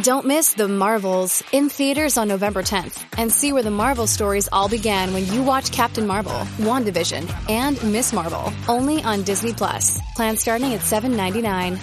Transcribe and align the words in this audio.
Don't 0.00 0.26
miss 0.26 0.54
The 0.54 0.68
Marvels 0.68 1.44
in 1.52 1.68
theaters 1.68 2.16
on 2.16 2.26
November 2.26 2.62
10th 2.62 3.04
and 3.18 3.30
see 3.30 3.52
where 3.52 3.62
the 3.62 3.70
Marvel 3.70 4.06
stories 4.06 4.48
all 4.50 4.68
began 4.68 5.12
when 5.12 5.26
you 5.26 5.42
watch 5.42 5.70
Captain 5.70 6.06
Marvel, 6.06 6.32
WandaVision, 6.56 7.50
and 7.50 7.92
Miss 7.92 8.12
Marvel, 8.12 8.52
only 8.68 9.02
on 9.02 9.22
Disney 9.22 9.52
Plus. 9.52 10.00
Plan 10.16 10.36
starting 10.36 10.72
at 10.72 10.80
$7.99. 10.80 11.78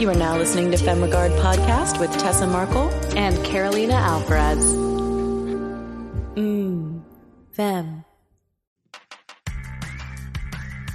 You 0.00 0.10
are 0.10 0.14
now 0.14 0.36
listening 0.36 0.72
to 0.72 0.76
Femme 0.76 1.08
podcast 1.08 2.00
with 2.00 2.10
Tessa 2.18 2.46
Markle 2.46 2.90
and 3.16 3.42
Carolina 3.44 3.94
Alvarez. 3.94 4.95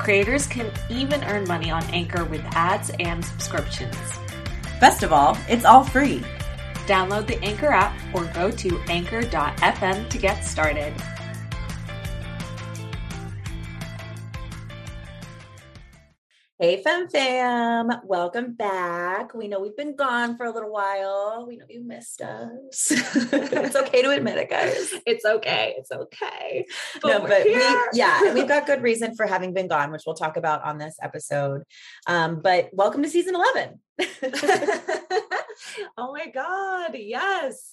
Creators 0.00 0.46
can 0.46 0.72
even 0.88 1.22
earn 1.24 1.46
money 1.46 1.70
on 1.70 1.84
Anchor 1.92 2.24
with 2.24 2.40
ads 2.52 2.90
and 3.00 3.22
subscriptions. 3.22 3.94
Best 4.80 5.02
of 5.02 5.12
all, 5.12 5.36
it's 5.46 5.66
all 5.66 5.84
free. 5.84 6.22
Download 6.86 7.26
the 7.26 7.38
Anchor 7.44 7.68
app 7.68 7.94
or 8.14 8.24
go 8.32 8.50
to 8.50 8.80
anchor.fm 8.88 10.08
to 10.08 10.18
get 10.18 10.42
started. 10.42 10.94
Hey, 16.60 16.82
Femme 16.82 17.08
Fam, 17.08 17.90
welcome 18.04 18.52
back. 18.52 19.32
We 19.32 19.48
know 19.48 19.60
we've 19.60 19.78
been 19.78 19.96
gone 19.96 20.36
for 20.36 20.44
a 20.44 20.50
little 20.50 20.70
while. 20.70 21.46
We 21.48 21.56
know 21.56 21.64
you 21.70 21.82
missed 21.82 22.20
us. 22.20 22.90
it's 22.90 23.76
okay 23.76 24.02
to 24.02 24.10
admit 24.10 24.36
it, 24.36 24.50
guys. 24.50 24.92
It's 25.06 25.24
okay. 25.24 25.76
It's 25.78 25.90
okay. 25.90 26.66
But 27.00 27.08
no, 27.08 27.20
but 27.26 27.44
we, 27.46 27.54
yeah, 27.94 28.34
we've 28.34 28.46
got 28.46 28.66
good 28.66 28.82
reason 28.82 29.16
for 29.16 29.24
having 29.24 29.54
been 29.54 29.68
gone, 29.68 29.90
which 29.90 30.02
we'll 30.04 30.14
talk 30.14 30.36
about 30.36 30.62
on 30.62 30.76
this 30.76 30.96
episode. 31.00 31.62
Um, 32.06 32.42
but 32.42 32.68
welcome 32.74 33.02
to 33.04 33.08
season 33.08 33.36
11. 33.36 33.80
oh 35.96 36.12
my 36.12 36.26
God. 36.26 36.90
Yes. 36.92 37.70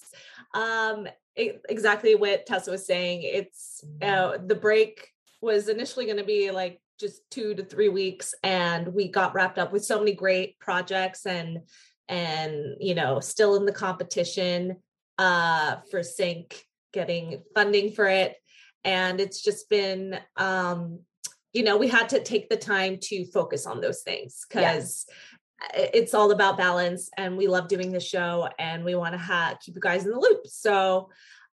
Um, 0.54 1.06
it, 1.36 1.60
exactly 1.68 2.14
what 2.14 2.46
Tessa 2.46 2.70
was 2.70 2.86
saying. 2.86 3.20
It's 3.22 3.84
uh, 4.00 4.38
the 4.42 4.54
break 4.54 5.08
was 5.42 5.68
initially 5.68 6.06
going 6.06 6.16
to 6.16 6.24
be 6.24 6.50
like 6.52 6.80
just 6.98 7.22
two 7.30 7.54
to 7.54 7.64
three 7.64 7.88
weeks 7.88 8.34
and 8.42 8.88
we 8.88 9.08
got 9.08 9.34
wrapped 9.34 9.58
up 9.58 9.72
with 9.72 9.84
so 9.84 9.98
many 9.98 10.12
great 10.12 10.58
projects 10.58 11.26
and 11.26 11.60
and 12.08 12.76
you 12.80 12.94
know 12.94 13.20
still 13.20 13.56
in 13.56 13.64
the 13.64 13.72
competition 13.72 14.76
uh 15.18 15.76
for 15.90 16.02
sync 16.02 16.64
getting 16.92 17.42
funding 17.54 17.92
for 17.92 18.06
it 18.06 18.36
and 18.84 19.20
it's 19.20 19.42
just 19.42 19.68
been 19.68 20.18
um 20.36 21.00
you 21.52 21.62
know 21.62 21.76
we 21.76 21.88
had 21.88 22.08
to 22.08 22.22
take 22.22 22.48
the 22.48 22.56
time 22.56 22.98
to 23.00 23.26
focus 23.26 23.66
on 23.66 23.80
those 23.80 24.02
things 24.02 24.44
because 24.48 25.06
yeah. 25.74 25.86
it's 25.92 26.14
all 26.14 26.30
about 26.30 26.56
balance 26.56 27.10
and 27.16 27.36
we 27.36 27.46
love 27.46 27.68
doing 27.68 27.92
the 27.92 28.00
show 28.00 28.48
and 28.58 28.84
we 28.84 28.94
want 28.94 29.12
to 29.12 29.18
ha- 29.18 29.56
keep 29.60 29.74
you 29.74 29.80
guys 29.80 30.04
in 30.04 30.10
the 30.10 30.18
loop 30.18 30.46
so 30.46 31.10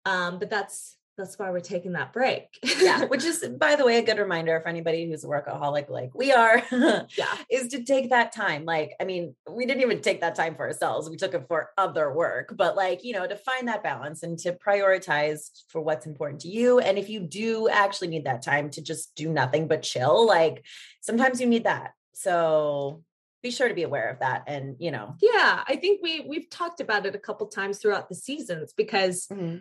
um 0.05 0.37
but 0.39 0.49
that's 0.49 0.97
that's 1.17 1.37
why 1.37 1.51
we're 1.51 1.59
taking 1.59 1.93
that 1.93 2.13
break. 2.13 2.47
yeah, 2.79 3.05
which 3.09 3.23
is 3.23 3.47
by 3.59 3.75
the 3.75 3.85
way 3.85 3.97
a 3.97 4.03
good 4.03 4.17
reminder 4.17 4.59
for 4.61 4.69
anybody 4.69 5.07
who's 5.07 5.23
a 5.23 5.27
workaholic 5.27 5.89
like 5.89 6.13
we 6.15 6.31
are. 6.31 6.63
yeah, 6.71 7.37
is 7.49 7.67
to 7.69 7.83
take 7.83 8.09
that 8.09 8.33
time. 8.33 8.65
Like, 8.65 8.93
I 8.99 9.03
mean, 9.03 9.35
we 9.49 9.65
didn't 9.65 9.81
even 9.81 10.01
take 10.01 10.21
that 10.21 10.35
time 10.35 10.55
for 10.55 10.67
ourselves. 10.67 11.09
We 11.09 11.17
took 11.17 11.33
it 11.33 11.47
for 11.47 11.71
other 11.77 12.13
work, 12.13 12.53
but 12.55 12.75
like, 12.75 13.03
you 13.03 13.13
know, 13.13 13.27
to 13.27 13.35
find 13.35 13.67
that 13.67 13.83
balance 13.83 14.23
and 14.23 14.37
to 14.39 14.53
prioritize 14.53 15.49
for 15.69 15.81
what's 15.81 16.05
important 16.05 16.41
to 16.41 16.47
you 16.47 16.79
and 16.79 16.97
if 16.97 17.09
you 17.09 17.19
do 17.19 17.69
actually 17.69 18.07
need 18.07 18.25
that 18.25 18.41
time 18.41 18.69
to 18.71 18.81
just 18.81 19.15
do 19.15 19.29
nothing 19.29 19.67
but 19.67 19.83
chill, 19.83 20.25
like 20.25 20.65
sometimes 21.01 21.39
you 21.39 21.47
need 21.47 21.65
that. 21.65 21.93
So, 22.13 23.03
be 23.41 23.51
sure 23.51 23.67
to 23.67 23.73
be 23.73 23.83
aware 23.83 24.09
of 24.09 24.19
that 24.19 24.43
and 24.45 24.75
you 24.77 24.91
know 24.91 25.15
yeah 25.19 25.63
i 25.67 25.75
think 25.75 25.99
we 26.03 26.23
we've 26.27 26.47
talked 26.51 26.79
about 26.79 27.07
it 27.07 27.15
a 27.15 27.19
couple 27.19 27.47
times 27.47 27.79
throughout 27.79 28.07
the 28.07 28.13
seasons 28.13 28.71
because 28.71 29.25
mm-hmm. 29.27 29.57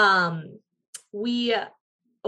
um 0.00 0.58
we 1.14 1.54
uh, 1.54 1.66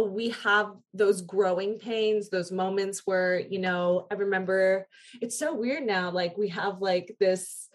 we 0.00 0.28
have 0.44 0.72
those 0.94 1.22
growing 1.22 1.78
pains 1.78 2.28
those 2.28 2.52
moments 2.52 3.02
where 3.04 3.40
you 3.40 3.58
know 3.58 4.06
i 4.12 4.14
remember 4.14 4.86
it's 5.20 5.38
so 5.38 5.54
weird 5.54 5.84
now 5.84 6.10
like 6.10 6.36
we 6.38 6.48
have 6.48 6.80
like 6.80 7.14
this 7.18 7.68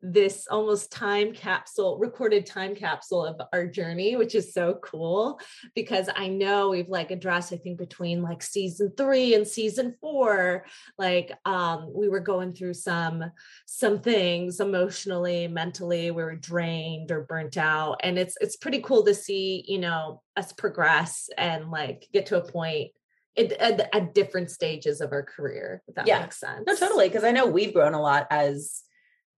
this 0.00 0.46
almost 0.48 0.92
time 0.92 1.32
capsule 1.32 1.98
recorded 1.98 2.46
time 2.46 2.74
capsule 2.74 3.24
of 3.24 3.40
our 3.52 3.66
journey 3.66 4.14
which 4.14 4.36
is 4.36 4.54
so 4.54 4.78
cool 4.82 5.40
because 5.74 6.08
i 6.14 6.28
know 6.28 6.70
we've 6.70 6.88
like 6.88 7.10
addressed 7.10 7.52
i 7.52 7.56
think 7.56 7.78
between 7.78 8.22
like 8.22 8.40
season 8.40 8.92
3 8.96 9.34
and 9.34 9.46
season 9.46 9.96
4 10.00 10.64
like 10.98 11.32
um 11.44 11.90
we 11.92 12.08
were 12.08 12.20
going 12.20 12.52
through 12.52 12.74
some 12.74 13.24
some 13.66 14.00
things 14.00 14.60
emotionally 14.60 15.48
mentally 15.48 16.12
we 16.12 16.22
were 16.22 16.36
drained 16.36 17.10
or 17.10 17.22
burnt 17.22 17.56
out 17.56 17.96
and 18.04 18.18
it's 18.18 18.36
it's 18.40 18.56
pretty 18.56 18.80
cool 18.80 19.04
to 19.04 19.14
see 19.14 19.64
you 19.66 19.78
know 19.78 20.22
us 20.36 20.52
progress 20.52 21.28
and 21.36 21.72
like 21.72 22.06
get 22.12 22.26
to 22.26 22.38
a 22.38 22.52
point 22.52 22.92
at, 23.36 23.94
at, 23.94 24.14
different 24.14 24.50
stages 24.50 25.00
of 25.00 25.12
our 25.12 25.22
career 25.22 25.82
if 25.88 25.94
that 25.94 26.06
yeah. 26.06 26.20
makes 26.20 26.38
sense 26.38 26.64
no 26.66 26.74
totally 26.76 27.08
because 27.08 27.24
i 27.24 27.32
know 27.32 27.46
we've 27.46 27.74
grown 27.74 27.94
a 27.94 28.00
lot 28.00 28.26
as 28.30 28.82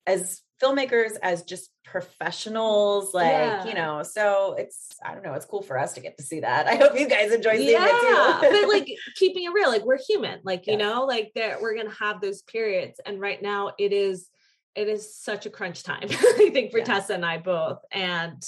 as 0.06 0.42
filmmakers 0.60 1.12
as 1.22 1.42
just 1.42 1.70
professionals 1.84 3.14
like 3.14 3.26
yeah. 3.26 3.66
you 3.66 3.74
know 3.74 4.02
so 4.02 4.54
it's 4.58 4.88
i 5.04 5.12
don't 5.12 5.24
know 5.24 5.32
it's 5.32 5.46
cool 5.46 5.62
for 5.62 5.78
us 5.78 5.94
to 5.94 6.00
get 6.00 6.16
to 6.16 6.22
see 6.22 6.40
that 6.40 6.66
i 6.68 6.76
hope 6.76 6.98
you 6.98 7.08
guys 7.08 7.32
enjoy 7.32 7.56
seeing 7.56 7.72
yeah. 7.72 7.88
it 7.88 8.40
too 8.40 8.60
but 8.60 8.68
like 8.68 8.88
keeping 9.16 9.44
it 9.44 9.52
real 9.52 9.68
like 9.68 9.84
we're 9.84 9.98
human 9.98 10.38
like 10.44 10.66
you 10.66 10.76
know 10.76 11.04
like 11.04 11.32
that 11.34 11.60
we're 11.60 11.74
gonna 11.74 11.90
have 11.90 12.20
those 12.20 12.42
periods 12.42 13.00
and 13.06 13.20
right 13.20 13.42
now 13.42 13.72
it 13.78 13.92
is 13.92 14.28
it 14.76 14.86
is 14.86 15.16
such 15.16 15.46
a 15.46 15.50
crunch 15.50 15.82
time 15.82 16.02
i 16.10 16.50
think 16.52 16.70
for 16.70 16.78
yeah. 16.78 16.84
tessa 16.84 17.14
and 17.14 17.24
i 17.24 17.38
both 17.38 17.78
and 17.90 18.42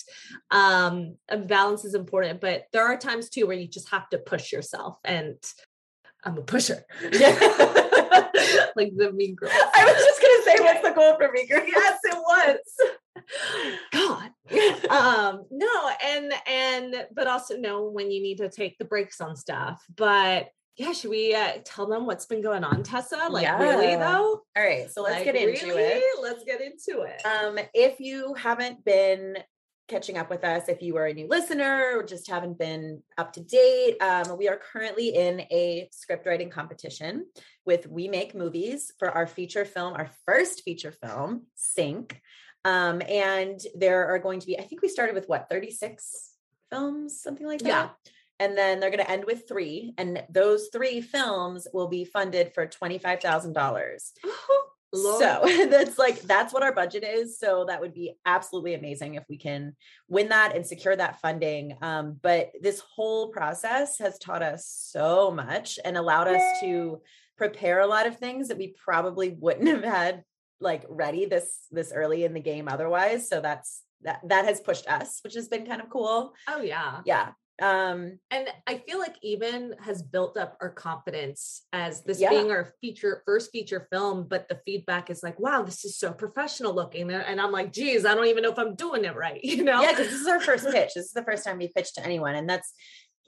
um 0.51 1.17
balance 1.47 1.85
is 1.85 1.95
important 1.95 2.41
but 2.41 2.65
there 2.73 2.85
are 2.85 2.97
times 2.97 3.29
too 3.29 3.47
where 3.47 3.57
you 3.57 3.67
just 3.67 3.89
have 3.89 4.09
to 4.11 4.19
push 4.19 4.53
yourself 4.53 4.99
and 5.05 5.37
i'm 6.25 6.39
a 6.39 6.43
pusher 6.43 6.85
yeah 7.13 7.83
like 8.77 8.93
the 8.97 9.13
Mean 9.13 9.35
girl 9.35 9.51
I 9.53 9.85
was 9.85 10.12
say, 10.57 10.63
what's 10.63 10.83
the 10.83 10.95
goal 10.95 11.17
for 11.17 11.31
me? 11.33 11.47
Yes, 11.49 11.99
it 12.05 12.15
was. 12.15 12.59
God. 13.93 14.31
um, 14.91 15.45
no, 15.51 15.91
and 16.05 16.33
and 16.47 17.07
but 17.15 17.27
also 17.27 17.57
know 17.57 17.89
when 17.89 18.11
you 18.11 18.23
need 18.23 18.39
to 18.39 18.49
take 18.49 18.79
the 18.79 18.85
breaks 18.85 19.21
on 19.21 19.37
stuff. 19.37 19.83
But 19.97 20.49
yeah, 20.77 20.93
should 20.93 21.11
we 21.11 21.35
uh, 21.35 21.59
tell 21.65 21.87
them 21.87 22.07
what's 22.07 22.27
been 22.27 22.43
going 22.43 22.65
on, 22.65 22.83
Tessa? 22.83 23.29
Like 23.31 23.45
yeah. 23.45 23.59
really 23.59 23.95
though? 23.97 24.43
All 24.57 24.63
right, 24.63 24.91
so 24.91 25.03
let's 25.03 25.17
like, 25.17 25.25
get 25.25 25.37
into 25.37 25.67
really? 25.67 25.83
it. 25.83 26.23
Let's 26.23 26.45
get 26.45 26.61
into 26.61 27.03
it. 27.03 27.25
Um, 27.27 27.59
if 27.75 28.01
you 28.01 28.35
haven't 28.35 28.85
been 28.85 29.37
catching 29.93 30.17
up 30.17 30.31
with 30.31 30.43
us 30.43 30.69
if 30.69 30.81
you 30.81 30.97
are 30.97 31.07
a 31.07 31.13
new 31.13 31.29
listener 31.29 31.99
or 31.99 32.03
just 32.03 32.29
haven't 32.31 32.59
been 32.59 33.03
up 33.19 33.31
to 33.35 33.41
date. 33.43 34.01
Um, 34.01 34.39
we 34.39 34.49
are 34.49 34.59
currently 34.73 35.15
in 35.15 35.41
a 35.53 35.87
script 35.93 36.27
writing 36.27 36.49
competition 36.49 37.27
with 37.67 37.87
We 37.87 38.09
Make 38.09 38.35
Movies 38.35 38.91
for 38.99 39.11
our 39.11 39.27
feature 39.27 39.67
film, 39.67 39.93
our 39.93 40.11
first 40.25 40.63
feature 40.63 40.93
film, 40.93 41.43
Sync. 41.57 42.19
Um, 42.65 43.03
and 43.07 43.61
there 43.75 44.07
are 44.07 44.19
going 44.19 44.41
to 44.41 44.47
be, 44.47 44.59
I 44.59 44.63
think 44.63 44.81
we 44.81 44.89
started 44.89 45.15
with 45.15 45.29
what, 45.29 45.49
36 45.51 46.31
films, 46.71 47.21
something 47.21 47.47
like 47.47 47.61
that. 47.61 47.67
Yeah. 47.67 47.89
and 48.47 48.57
then 48.57 48.81
they're 48.81 48.91
going 48.91 49.05
to 49.05 49.11
end 49.11 49.27
with 49.27 49.47
three 49.47 49.93
and 49.99 50.25
those 50.31 50.69
three 50.73 51.03
films 51.03 51.69
will 51.75 51.89
be 51.89 52.07
funded 52.07 52.55
for 52.55 52.67
$25000 52.67 53.99
Lord. 54.93 55.23
so 55.23 55.67
that's 55.71 55.99
like 55.99 56.21
that's 56.23 56.53
what 56.53 56.63
our 56.63 56.75
budget 56.75 57.05
is 57.05 57.39
so 57.39 57.65
that 57.67 57.81
would 57.81 57.95
be 57.95 58.15
absolutely 58.27 58.75
amazing 58.75 59.15
if 59.15 59.25
we 59.29 59.39
can 59.39 59.75
win 60.09 60.29
that 60.29 60.55
and 60.55 60.67
secure 60.67 60.95
that 60.95 61.21
funding 61.21 61.77
um, 61.83 62.19
but 62.23 62.53
this 62.61 62.81
whole 62.95 63.29
process 63.29 63.99
has 63.99 64.19
taught 64.19 64.43
us 64.43 64.67
so 64.67 65.31
much 65.31 65.79
and 65.85 65.97
allowed 65.97 66.29
us 66.29 66.43
to 66.61 67.01
prepare 67.37 67.81
a 67.81 67.87
lot 67.87 68.07
of 68.07 68.19
things 68.19 68.49
that 68.49 68.59
we 68.59 68.75
probably 68.85 69.31
wouldn't 69.31 69.69
have 69.69 69.85
had 69.85 70.25
like 70.61 70.85
ready 70.89 71.25
this 71.25 71.67
this 71.71 71.93
early 71.93 72.25
in 72.25 72.35
the 72.35 72.41
game 72.41 72.69
otherwise 72.69 73.29
so 73.29 73.41
that's 73.41 73.83
that 74.03 74.21
that 74.29 74.45
has 74.45 74.61
pushed 74.61 74.87
us 74.89 75.21
which 75.25 75.35
has 75.35 75.49
been 75.49 75.65
kind 75.65 75.81
of 75.81 75.89
cool. 75.89 76.35
Oh 76.49 76.61
yeah. 76.61 77.01
Yeah 77.05 77.31
um 77.61 78.19
and 78.31 78.49
i 78.67 78.79
feel 78.79 78.99
like 78.99 79.15
even 79.23 79.75
has 79.79 80.03
built 80.03 80.39
up 80.39 80.57
our 80.63 80.71
confidence 80.71 81.67
as 81.73 82.03
this 82.03 82.19
Yeah. 82.19 82.31
being 82.31 82.51
our 82.51 82.73
feature 82.81 83.23
first 83.27 83.51
feature 83.53 83.87
film 83.93 84.27
but 84.27 84.49
the 84.49 84.59
feedback 84.65 85.11
is 85.11 85.23
like 85.23 85.39
wow 85.39 85.63
this 85.63 85.85
is 85.85 85.99
so 85.99 86.13
professional 86.13 86.75
looking 86.75 87.11
and- 87.11 87.41
i'm 87.41 87.53
like 87.53 87.71
geez 87.71 88.07
i 88.07 88.15
don't 88.15 88.27
even 88.27 88.43
know 88.43 88.53
if 88.53 88.59
i'm 88.59 88.75
doing 88.75 89.05
it 89.05 89.15
right 89.15 89.41
you 89.45 89.65
know 89.65 89.83
yeah 89.83 89.91
because 89.91 90.09
this 90.09 90.21
is 90.21 90.27
our 90.27 90.41
first 90.41 90.65
pitch 90.71 90.93
this 90.95 91.05
is 91.07 91.13
the 91.13 91.25
first 91.25 91.45
time 91.45 91.59
we 91.59 91.69
pitched 91.69 91.97
to 91.97 92.05
anyone 92.05 92.35
and 92.35 92.49
that's 92.49 92.73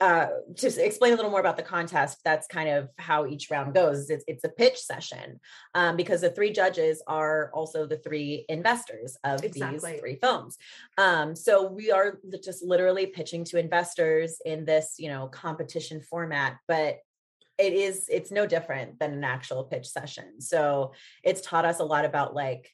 uh 0.00 0.26
to 0.56 0.84
explain 0.84 1.12
a 1.12 1.16
little 1.16 1.30
more 1.30 1.40
about 1.40 1.56
the 1.56 1.62
contest 1.62 2.18
that's 2.24 2.46
kind 2.48 2.68
of 2.68 2.88
how 2.98 3.26
each 3.26 3.50
round 3.50 3.72
goes 3.74 4.10
it's, 4.10 4.24
it's 4.26 4.44
a 4.44 4.48
pitch 4.48 4.76
session 4.78 5.38
um, 5.74 5.96
because 5.96 6.20
the 6.20 6.30
three 6.30 6.52
judges 6.52 7.02
are 7.06 7.50
also 7.54 7.86
the 7.86 7.98
three 7.98 8.44
investors 8.48 9.16
of 9.22 9.44
Exactly. 9.44 9.92
these 9.92 10.00
three 10.00 10.16
films 10.16 10.58
um, 10.98 11.36
so 11.36 11.70
we 11.70 11.92
are 11.92 12.18
just 12.42 12.64
literally 12.64 13.06
pitching 13.06 13.44
to 13.44 13.58
investors 13.58 14.38
in 14.44 14.64
this 14.64 14.96
you 14.98 15.08
know 15.08 15.28
competition 15.28 16.00
format 16.00 16.56
but 16.66 16.98
it 17.56 17.72
is 17.72 18.06
it's 18.08 18.32
no 18.32 18.46
different 18.46 18.98
than 18.98 19.12
an 19.12 19.22
actual 19.22 19.62
pitch 19.62 19.86
session 19.86 20.40
so 20.40 20.92
it's 21.22 21.40
taught 21.40 21.64
us 21.64 21.78
a 21.78 21.84
lot 21.84 22.04
about 22.04 22.34
like 22.34 22.68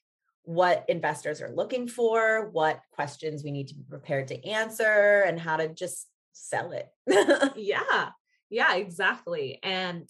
what 0.44 0.84
investors 0.88 1.40
are 1.40 1.52
looking 1.54 1.86
for, 1.86 2.50
what 2.50 2.80
questions 2.90 3.44
we 3.44 3.52
need 3.52 3.68
to 3.68 3.74
be 3.74 3.84
prepared 3.88 4.28
to 4.28 4.44
answer, 4.48 5.22
and 5.26 5.38
how 5.38 5.56
to 5.56 5.68
just 5.68 6.08
sell 6.32 6.72
it. 6.72 6.88
yeah 7.56 8.10
yeah 8.50 8.74
exactly 8.74 9.58
and 9.62 10.08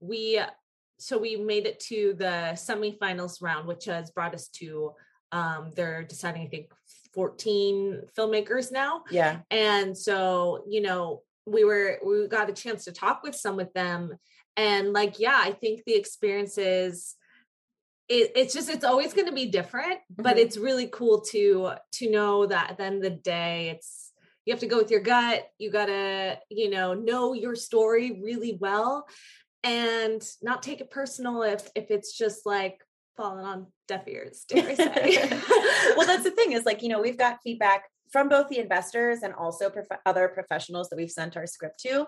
we 0.00 0.40
so 0.98 1.18
we 1.18 1.36
made 1.36 1.66
it 1.66 1.80
to 1.80 2.14
the 2.18 2.52
semifinals 2.54 3.42
round 3.42 3.66
which 3.66 3.84
has 3.86 4.10
brought 4.10 4.34
us 4.34 4.48
to 4.48 4.92
um 5.32 5.70
they're 5.76 6.02
deciding 6.02 6.42
i 6.42 6.46
think 6.46 6.70
14 7.14 8.02
filmmakers 8.16 8.72
now 8.72 9.02
yeah. 9.10 9.40
and 9.50 9.96
so 9.96 10.64
you 10.68 10.80
know 10.80 11.22
we 11.46 11.64
were 11.64 11.98
we 12.04 12.26
got 12.28 12.48
a 12.48 12.52
chance 12.52 12.84
to 12.84 12.92
talk 12.92 13.22
with 13.22 13.34
some 13.34 13.56
with 13.56 13.72
them 13.74 14.14
and 14.56 14.92
like 14.92 15.18
yeah 15.18 15.38
i 15.42 15.50
think 15.52 15.82
the 15.84 15.94
experiences 15.94 17.16
it, 18.08 18.32
it's 18.34 18.54
just 18.54 18.68
it's 18.68 18.84
always 18.84 19.12
going 19.12 19.26
to 19.28 19.34
be 19.34 19.46
different 19.46 19.98
but 20.10 20.36
Mhm. 20.36 20.40
it's 20.40 20.56
really 20.56 20.86
cool 20.88 21.20
to 21.32 21.72
to 21.92 22.10
know 22.10 22.46
that 22.46 22.70
at 22.70 22.78
the 22.78 22.84
end 22.84 22.96
of 22.96 23.02
the 23.02 23.10
day 23.10 23.70
it's 23.70 24.11
you 24.44 24.52
have 24.52 24.60
to 24.60 24.66
go 24.66 24.78
with 24.78 24.90
your 24.90 25.00
gut 25.00 25.48
you 25.58 25.70
gotta 25.70 26.38
you 26.48 26.70
know 26.70 26.94
know 26.94 27.32
your 27.32 27.54
story 27.54 28.20
really 28.22 28.58
well 28.60 29.06
and 29.64 30.22
not 30.42 30.62
take 30.62 30.80
it 30.80 30.90
personal 30.90 31.42
if 31.42 31.68
if 31.74 31.90
it's 31.90 32.16
just 32.16 32.44
like 32.44 32.80
falling 33.16 33.44
on 33.44 33.66
deaf 33.88 34.08
ears 34.08 34.44
dare 34.48 34.68
i 34.68 34.74
say 34.74 35.30
well, 35.96 36.06
that's 36.06 36.24
the 36.24 36.30
thing 36.30 36.52
is 36.52 36.64
like, 36.64 36.82
you 36.82 36.88
know, 36.88 37.00
we've 37.00 37.18
got 37.18 37.38
feedback 37.42 37.84
from 38.10 38.28
both 38.28 38.48
the 38.48 38.58
investors 38.58 39.20
and 39.22 39.32
also 39.34 39.70
prof- 39.70 39.86
other 40.04 40.28
professionals 40.28 40.88
that 40.90 40.96
we've 40.96 41.10
sent 41.10 41.36
our 41.36 41.46
script 41.46 41.80
to. 41.80 42.06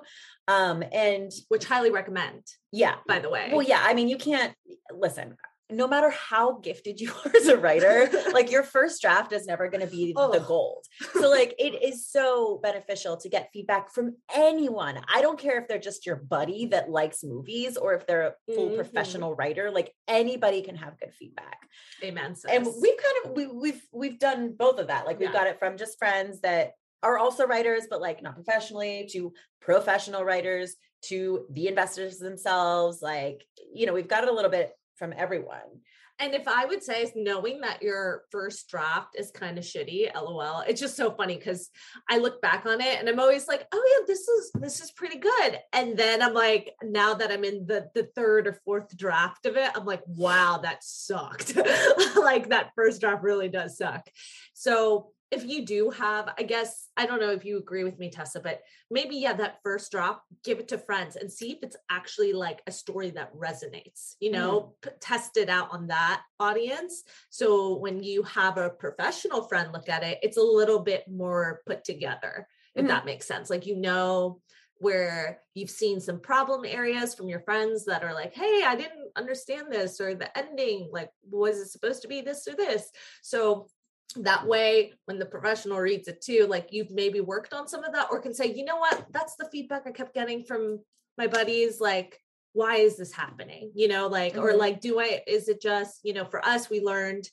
Um, 0.48 0.84
and 0.92 1.32
which 1.48 1.64
highly 1.64 1.90
recommend 1.90 2.42
yeah, 2.72 2.96
by 3.08 3.18
the 3.18 3.30
way 3.30 3.48
Well, 3.52 3.62
yeah, 3.62 3.80
I 3.82 3.94
mean, 3.94 4.08
you 4.08 4.18
can't 4.18 4.54
listen. 4.92 5.36
No 5.70 5.88
matter 5.88 6.10
how 6.10 6.58
gifted 6.58 7.00
you 7.00 7.10
are 7.24 7.32
as 7.34 7.46
a 7.48 7.56
writer, 7.56 8.08
like 8.32 8.50
your 8.50 8.62
first 8.62 9.00
draft 9.00 9.32
is 9.32 9.46
never 9.46 9.68
going 9.68 9.80
to 9.80 9.86
be 9.86 10.12
the 10.12 10.20
Oh. 10.20 10.38
gold. 10.46 10.84
So, 11.14 11.30
like, 11.30 11.54
it 11.58 11.82
is 11.82 12.06
so 12.06 12.60
beneficial 12.62 13.16
to 13.16 13.28
get 13.30 13.48
feedback 13.52 13.90
from 13.92 14.16
anyone. 14.34 15.00
I 15.12 15.22
don't 15.22 15.38
care 15.38 15.58
if 15.60 15.66
they're 15.66 15.78
just 15.78 16.04
your 16.04 16.16
buddy 16.16 16.66
that 16.66 16.90
likes 16.90 17.24
movies 17.24 17.76
or 17.78 17.94
if 17.94 18.06
they're 18.06 18.22
a 18.28 18.34
full 18.54 18.70
Mhm. 18.70 18.76
professional 18.76 19.34
writer. 19.34 19.70
Like, 19.70 19.94
anybody 20.06 20.60
can 20.62 20.76
have 20.76 20.98
good 21.00 21.14
feedback. 21.14 21.58
amen 22.02 22.34
sis. 22.36 22.50
And 22.50 22.66
we've 22.66 22.96
kind 22.98 23.16
of 23.24 23.30
we, 23.32 23.46
we've 23.46 23.82
we've 23.92 24.18
done 24.18 24.52
both 24.52 24.78
of 24.78 24.88
that. 24.88 25.06
Like, 25.06 25.18
we've 25.18 25.28
Yeah. 25.30 25.32
got 25.32 25.46
it 25.46 25.58
from 25.58 25.76
just 25.78 25.98
friends 25.98 26.40
that 26.42 26.72
are 27.02 27.18
also 27.18 27.46
writers, 27.46 27.84
but 27.88 28.00
like 28.00 28.22
not 28.22 28.34
professionally, 28.34 29.08
to 29.12 29.32
professional 29.60 30.24
writers, 30.24 30.76
to 31.06 31.46
the 31.50 31.68
investors 31.68 32.18
themselves. 32.18 33.00
Like, 33.02 33.44
you 33.72 33.86
know, 33.86 33.92
we've 33.94 34.08
got 34.08 34.24
it 34.24 34.28
a 34.30 34.32
little 34.32 34.50
bit 34.50 34.72
from 34.96 35.12
everyone. 35.16 35.82
And 36.20 36.32
if 36.32 36.46
I 36.46 36.64
would 36.64 36.82
say 36.82 37.02
is 37.02 37.12
knowing 37.16 37.60
that 37.62 37.82
your 37.82 38.22
first 38.30 38.68
draft 38.68 39.16
is 39.18 39.32
kind 39.32 39.58
of 39.58 39.64
shitty, 39.64 40.14
lol. 40.14 40.60
It's 40.60 40.80
just 40.80 40.96
so 40.96 41.10
funny 41.10 41.36
because 41.36 41.70
I 42.08 42.18
look 42.18 42.40
back 42.40 42.66
on 42.66 42.80
it 42.80 43.00
and 43.00 43.08
I'm 43.08 43.18
always 43.18 43.48
like, 43.48 43.66
oh 43.72 43.84
yeah, 43.98 44.04
this 44.06 44.28
is 44.28 44.52
this 44.54 44.80
is 44.80 44.92
pretty 44.92 45.18
good. 45.18 45.58
And 45.72 45.96
then 45.96 46.22
I'm 46.22 46.34
like, 46.34 46.72
now 46.84 47.14
that 47.14 47.32
I'm 47.32 47.42
in 47.42 47.66
the 47.66 47.88
the 47.96 48.08
third 48.14 48.46
or 48.46 48.60
fourth 48.64 48.96
draft 48.96 49.44
of 49.44 49.56
it, 49.56 49.70
I'm 49.74 49.86
like, 49.86 50.02
wow, 50.06 50.60
that 50.62 50.84
sucked. 50.84 51.56
like 52.16 52.50
that 52.50 52.70
first 52.76 53.00
draft 53.00 53.24
really 53.24 53.48
does 53.48 53.76
suck. 53.76 54.08
So 54.52 55.13
if 55.30 55.44
you 55.44 55.64
do 55.66 55.90
have, 55.90 56.32
I 56.38 56.42
guess, 56.42 56.88
I 56.96 57.06
don't 57.06 57.20
know 57.20 57.30
if 57.30 57.44
you 57.44 57.58
agree 57.58 57.82
with 57.84 57.98
me, 57.98 58.10
Tessa, 58.10 58.40
but 58.40 58.60
maybe, 58.90 59.16
yeah, 59.16 59.32
that 59.34 59.58
first 59.62 59.90
drop, 59.90 60.22
give 60.44 60.58
it 60.60 60.68
to 60.68 60.78
friends 60.78 61.16
and 61.16 61.32
see 61.32 61.52
if 61.52 61.58
it's 61.62 61.76
actually 61.90 62.32
like 62.32 62.62
a 62.66 62.72
story 62.72 63.10
that 63.10 63.34
resonates, 63.34 64.14
you 64.20 64.30
know, 64.30 64.76
p- 64.82 64.90
test 65.00 65.36
it 65.36 65.48
out 65.48 65.72
on 65.72 65.88
that 65.88 66.22
audience. 66.38 67.02
So 67.30 67.76
when 67.76 68.02
you 68.02 68.22
have 68.22 68.58
a 68.58 68.70
professional 68.70 69.42
friend 69.48 69.72
look 69.72 69.88
at 69.88 70.04
it, 70.04 70.18
it's 70.22 70.36
a 70.36 70.42
little 70.42 70.80
bit 70.80 71.04
more 71.08 71.62
put 71.66 71.84
together, 71.84 72.46
if 72.74 72.84
Mhm. 72.84 72.88
that 72.88 73.04
makes 73.06 73.26
sense. 73.26 73.50
Like, 73.50 73.66
you 73.66 73.76
know, 73.76 74.40
where 74.78 75.40
you've 75.54 75.70
seen 75.70 76.00
some 76.00 76.20
problem 76.20 76.64
areas 76.64 77.14
from 77.14 77.28
your 77.28 77.40
friends 77.40 77.86
that 77.86 78.04
are 78.04 78.12
like, 78.12 78.34
hey, 78.34 78.62
I 78.64 78.74
didn't 78.76 79.10
understand 79.16 79.72
this, 79.72 80.00
or 80.00 80.14
the 80.14 80.36
ending, 80.36 80.90
like, 80.92 81.10
was 81.30 81.58
it 81.58 81.68
supposed 81.70 82.02
to 82.02 82.08
be 82.08 82.20
this 82.20 82.46
or 82.46 82.54
this? 82.54 82.90
So 83.22 83.68
that 84.16 84.46
way 84.46 84.92
when 85.06 85.18
the 85.18 85.26
professional 85.26 85.78
reads 85.78 86.06
it 86.08 86.20
too 86.20 86.46
like 86.48 86.68
you've 86.72 86.90
maybe 86.90 87.20
worked 87.20 87.52
on 87.52 87.66
some 87.66 87.82
of 87.82 87.92
that 87.92 88.06
or 88.10 88.20
can 88.20 88.32
say 88.34 88.46
you 88.46 88.64
know 88.64 88.76
what 88.76 89.06
that's 89.10 89.34
the 89.36 89.48
feedback 89.50 89.82
i 89.86 89.90
kept 89.90 90.14
getting 90.14 90.44
from 90.44 90.78
my 91.18 91.26
buddies 91.26 91.80
like 91.80 92.20
why 92.52 92.76
is 92.76 92.96
this 92.96 93.12
happening 93.12 93.72
you 93.74 93.88
know 93.88 94.06
like 94.06 94.36
or 94.36 94.52
Mhm. 94.52 94.58
like 94.58 94.80
do 94.80 95.00
i 95.00 95.22
is 95.26 95.48
it 95.48 95.60
just 95.60 96.00
you 96.04 96.12
know 96.12 96.24
for 96.24 96.44
us 96.46 96.70
we 96.70 96.80
learned 96.80 97.28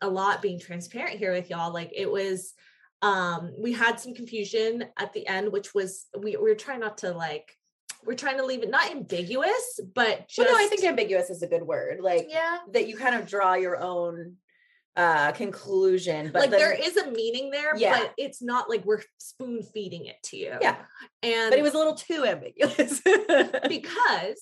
a 0.00 0.08
lot 0.08 0.40
being 0.40 0.58
transparent 0.58 1.18
here 1.18 1.32
with 1.32 1.50
y'all 1.50 1.72
like 1.72 1.90
it 1.94 2.10
was 2.10 2.54
um 3.02 3.52
we 3.58 3.72
had 3.72 4.00
some 4.00 4.14
confusion 4.14 4.84
at 4.98 5.12
the 5.12 5.26
end 5.26 5.52
which 5.52 5.74
was 5.74 6.06
we, 6.18 6.36
we 6.36 6.48
were 6.48 6.54
trying 6.54 6.80
not 6.80 6.96
to 6.98 7.10
like 7.12 7.54
we're 8.06 8.14
trying 8.14 8.38
to 8.38 8.44
leave 8.46 8.62
it 8.62 8.70
not 8.70 8.90
ambiguous 8.90 9.80
but 9.94 10.26
just 10.28 10.38
Well, 10.38 10.48
no, 10.58 10.64
I 10.64 10.68
think 10.68 10.84
ambiguous 10.84 11.30
is 11.30 11.42
a 11.42 11.46
good 11.46 11.62
word. 11.62 12.00
Like 12.00 12.26
yeah 12.30 12.58
that 12.72 12.86
you 12.88 12.96
kind 12.96 13.14
of 13.14 13.26
draw 13.26 13.54
your 13.54 13.78
own 13.78 14.36
uh 14.96 15.32
conclusion. 15.32 16.30
But 16.32 16.42
like 16.42 16.50
then- 16.50 16.60
there 16.60 16.72
is 16.72 16.96
a 16.96 17.10
meaning 17.10 17.50
there 17.50 17.76
Yeah. 17.76 17.98
but 17.98 18.14
it's 18.16 18.40
not 18.42 18.70
like 18.70 18.84
we're 18.84 19.02
spoon 19.18 19.62
feeding 19.62 20.06
it 20.06 20.16
to 20.24 20.36
you 20.36 20.56
Yeah. 20.60 20.76
and 21.22 21.50
but 21.50 21.58
it 21.58 21.62
was 21.62 21.74
a 21.74 21.78
little 21.78 21.94
too 21.96 22.24
ambiguous. 22.24 23.00
because 23.68 24.40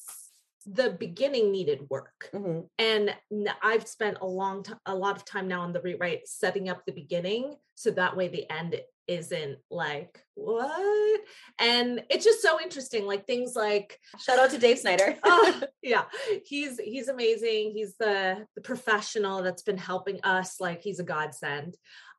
the 0.66 0.90
beginning 0.90 1.50
needed 1.50 1.80
work 1.90 2.30
Mhm. 2.32 2.68
and 2.78 3.14
i've 3.62 3.88
spent 3.88 4.18
a 4.20 4.26
long 4.26 4.62
time 4.62 4.78
a 4.86 4.94
lot 4.94 5.16
of 5.16 5.24
time 5.24 5.48
now 5.48 5.62
on 5.62 5.72
the 5.72 5.80
rewrite 5.80 6.28
setting 6.28 6.68
up 6.68 6.84
the 6.86 6.92
beginning 6.92 7.56
so 7.74 7.90
that 7.90 8.16
way 8.16 8.28
the 8.28 8.48
end 8.48 8.74
isn't 9.08 9.58
like 9.70 10.22
what? 10.34 11.20
And 11.58 12.02
it's 12.10 12.24
just 12.24 12.42
so 12.42 12.60
interesting 12.60 13.06
like 13.06 13.26
things 13.26 13.54
like 13.54 13.98
Shout 14.18 14.38
out 14.38 14.50
to 14.50 14.58
Dave 14.58 14.78
Snyder. 14.78 15.16
oh, 15.22 15.62
yeah. 15.82 16.04
He's 16.44 16.78
he's 16.78 17.08
amazing. 17.08 17.72
He's 17.74 17.96
the 17.96 18.46
the 18.54 18.62
professional 18.62 19.42
that's 19.42 19.62
been 19.62 19.78
helping 19.78 20.20
us 20.22 20.60
like 20.60 20.82
he's 20.82 21.00
a 21.00 21.04
godsend. 21.04 21.76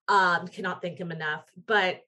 Um 0.08 0.48
cannot 0.48 0.82
thank 0.82 1.00
him 1.00 1.12
enough. 1.12 1.46
But 1.66 2.02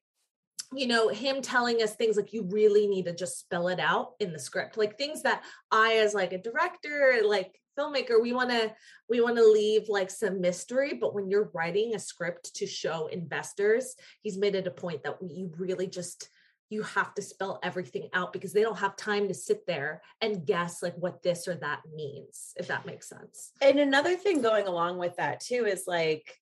you 0.72 0.88
know 0.88 1.08
him 1.08 1.42
telling 1.42 1.80
us 1.82 1.94
things 1.94 2.16
like 2.16 2.32
you 2.32 2.48
really 2.50 2.88
need 2.88 3.04
to 3.04 3.14
just 3.14 3.38
spell 3.38 3.68
it 3.68 3.78
out 3.78 4.12
in 4.20 4.32
the 4.32 4.38
script. 4.38 4.76
Like 4.76 4.98
things 4.98 5.22
that 5.22 5.42
i 5.70 5.94
as 5.98 6.14
like 6.14 6.32
a 6.32 6.42
director 6.42 7.20
like 7.24 7.60
filmmaker 7.78 8.20
we 8.20 8.32
want 8.32 8.50
to 8.50 8.72
we 9.08 9.20
want 9.20 9.36
to 9.36 9.44
leave 9.44 9.88
like 9.88 10.10
some 10.10 10.40
mystery 10.40 10.94
but 11.00 11.14
when 11.14 11.28
you're 11.28 11.50
writing 11.52 11.94
a 11.94 11.98
script 11.98 12.54
to 12.54 12.66
show 12.66 13.06
investors 13.08 13.94
he's 14.22 14.38
made 14.38 14.54
it 14.54 14.66
a 14.66 14.70
point 14.70 15.02
that 15.02 15.16
you 15.22 15.50
really 15.58 15.86
just 15.86 16.28
you 16.68 16.82
have 16.82 17.14
to 17.14 17.22
spell 17.22 17.60
everything 17.62 18.08
out 18.12 18.32
because 18.32 18.52
they 18.52 18.62
don't 18.62 18.78
have 18.78 18.96
time 18.96 19.28
to 19.28 19.34
sit 19.34 19.66
there 19.66 20.02
and 20.20 20.46
guess 20.46 20.82
like 20.82 20.96
what 20.96 21.22
this 21.22 21.46
or 21.46 21.54
that 21.54 21.80
means 21.94 22.52
if 22.56 22.66
that 22.66 22.86
makes 22.86 23.08
sense. 23.08 23.52
And 23.62 23.78
another 23.78 24.16
thing 24.16 24.42
going 24.42 24.66
along 24.66 24.98
with 24.98 25.16
that 25.16 25.40
too 25.40 25.66
is 25.66 25.84
like 25.86 26.36